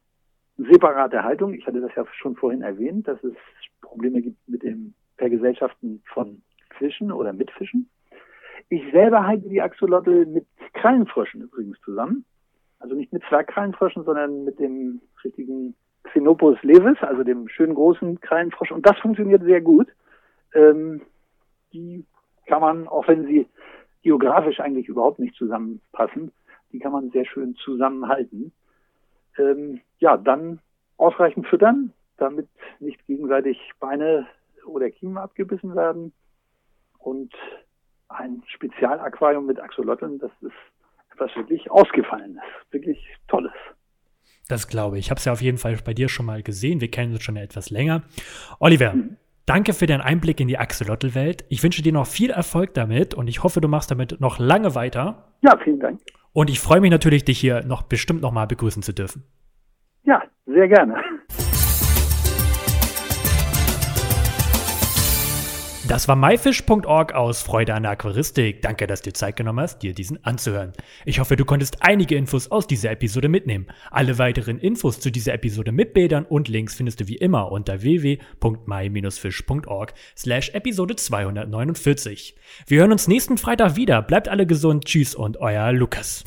separate 0.58 1.24
Haltung. 1.24 1.54
Ich 1.54 1.68
hatte 1.68 1.80
das 1.80 1.92
ja 1.96 2.06
schon 2.20 2.36
vorhin 2.36 2.64
erwähnt, 2.64 3.08
dass 3.08 3.24
es 3.24 3.36
Probleme 3.82 4.20
gibt 4.20 4.50
mit 4.50 4.64
dem 4.64 4.96
Vergesellschaften 5.18 6.02
von 6.12 6.42
Fischen 6.80 7.12
oder 7.12 7.34
mit 7.34 7.52
Fischen. 7.52 7.88
Ich 8.70 8.82
selber 8.92 9.28
halte 9.28 9.48
die 9.48 9.62
Axolotl 9.62 10.26
mit 10.26 10.48
Krallenfröschen 10.74 11.42
übrigens 11.42 11.80
zusammen. 11.82 12.26
Also 12.80 12.96
nicht 12.96 13.14
mit 13.14 13.22
zwei 13.30 13.44
Krallenfröschen, 13.44 14.04
sondern 14.04 14.44
mit 14.44 14.60
dem 14.60 15.02
richtigen 15.24 15.76
Xenopus 16.12 16.62
levis, 16.64 16.98
also 17.02 17.24
dem 17.24 17.48
schönen 17.50 17.76
großen 17.76 18.20
Krallenfrosch. 18.20 18.72
Und 18.72 18.86
das 18.86 18.98
funktioniert 19.00 19.44
sehr 19.44 19.62
gut. 19.62 19.88
Ähm, 20.54 21.02
die 21.74 22.06
kann 22.46 22.62
man, 22.62 22.88
auch 22.88 23.08
wenn 23.08 23.26
sie 23.26 23.48
geografisch 24.02 24.60
eigentlich 24.60 24.88
überhaupt 24.88 25.20
nicht 25.20 25.36
zusammenpassen, 25.36 26.32
die 26.72 26.80
kann 26.80 26.92
man 26.92 27.10
sehr 27.12 27.26
schön 27.26 27.56
zusammenhalten. 27.56 28.52
Ähm, 29.38 29.82
ja, 30.00 30.18
dann 30.18 30.60
ausreichend 30.98 31.48
füttern, 31.48 31.94
damit 32.18 32.48
nicht 32.80 33.06
gegenseitig 33.06 33.72
Beine 33.80 34.28
oder 34.66 34.90
Kiemen 34.90 35.18
abgebissen 35.18 35.76
werden. 35.76 36.14
Und 37.00 37.34
ein 38.10 38.44
Spezialaquarium 38.48 39.46
mit 39.46 39.60
Axolotlen, 39.60 40.20
das 40.20 40.32
ist 40.42 40.54
etwas 41.12 41.36
wirklich 41.36 41.70
Ausgefallenes, 41.72 42.44
wirklich 42.72 43.00
Tolles. 43.28 43.54
Das 44.48 44.68
glaube 44.68 44.98
ich. 44.98 45.06
Ich 45.06 45.10
habe 45.10 45.20
es 45.20 45.26
ja 45.26 45.34
auf 45.34 45.42
jeden 45.42 45.58
Fall 45.58 45.78
bei 45.84 45.94
dir 45.94 46.10
schon 46.10 46.26
mal 46.26 46.42
gesehen. 46.42 46.82
Wir 46.82 46.90
kennen 46.90 47.14
uns 47.14 47.24
schon 47.24 47.36
etwas 47.36 47.70
länger. 47.70 48.04
Oliver, 48.60 48.94
mhm. 48.94 49.18
danke 49.46 49.74
für 49.74 49.86
deinen 49.86 50.02
Einblick 50.02 50.40
in 50.40 50.48
die 50.48 50.58
Axolotl-Welt. 50.58 51.46
Ich 51.50 51.64
wünsche 51.64 51.82
dir 51.82 51.92
noch 51.92 52.08
viel 52.08 52.30
Erfolg 52.30 52.74
damit 52.74 53.14
und 53.14 53.28
ich 53.28 53.44
hoffe, 53.44 53.62
du 53.62 53.68
machst 53.68 53.92
damit 53.92 54.20
noch 54.22 54.40
lange 54.40 54.76
weiter. 54.76 55.34
Ja, 55.42 55.58
vielen 55.64 55.80
Dank. 55.80 56.00
Und 56.34 56.50
ich 56.50 56.60
freue 56.60 56.82
mich 56.82 56.92
natürlich, 56.92 57.26
dich 57.26 57.40
hier 57.40 57.64
noch 57.66 57.84
bestimmt 57.84 58.22
noch 58.22 58.32
mal 58.32 58.46
begrüßen 58.46 58.84
zu 58.84 58.94
dürfen. 58.94 59.24
Ja, 60.04 60.24
sehr 60.46 60.68
gerne. 60.68 60.96
Das 65.88 66.08
war 66.10 66.18
myfish.org 66.18 67.14
aus 67.14 67.42
Freude 67.42 67.74
an 67.74 67.84
der 67.84 67.94
Aquaristik. 67.94 68.62
Danke, 68.62 68.88
dass 68.88 69.02
du 69.02 69.10
dir 69.10 69.14
Zeit 69.14 69.38
genommen 69.38 69.62
hast, 69.62 69.84
dir 69.84 69.94
diesen 69.94 70.22
anzuhören. 70.26 70.74
Ich 71.06 71.22
hoffe, 71.22 71.38
du 71.38 71.46
konntest 71.46 71.82
einige 71.82 72.18
Infos 72.18 72.52
aus 72.52 72.68
dieser 72.68 72.92
Episode 72.92 73.30
mitnehmen. 73.30 73.68
Alle 73.90 74.18
weiteren 74.18 74.60
Infos 74.60 75.00
zu 75.00 75.12
dieser 75.12 75.34
Episode 75.34 75.72
mit 75.72 75.94
Bildern 75.94 76.26
und 76.26 76.50
Links 76.50 76.76
findest 76.76 77.00
du 77.00 77.08
wie 77.08 77.16
immer 77.16 77.54
unter 77.54 77.84
www.my-fish.org 77.84 79.94
slash 80.18 80.50
Episode 80.50 80.98
249. 80.98 82.36
Wir 82.68 82.82
hören 82.82 82.92
uns 82.92 83.08
nächsten 83.08 83.38
Freitag 83.38 83.78
wieder. 83.78 84.02
Bleibt 84.02 84.28
alle 84.28 84.46
gesund. 84.46 84.84
Tschüss 84.84 85.16
und 85.16 85.38
euer 85.38 85.72
Lukas. 85.72 86.26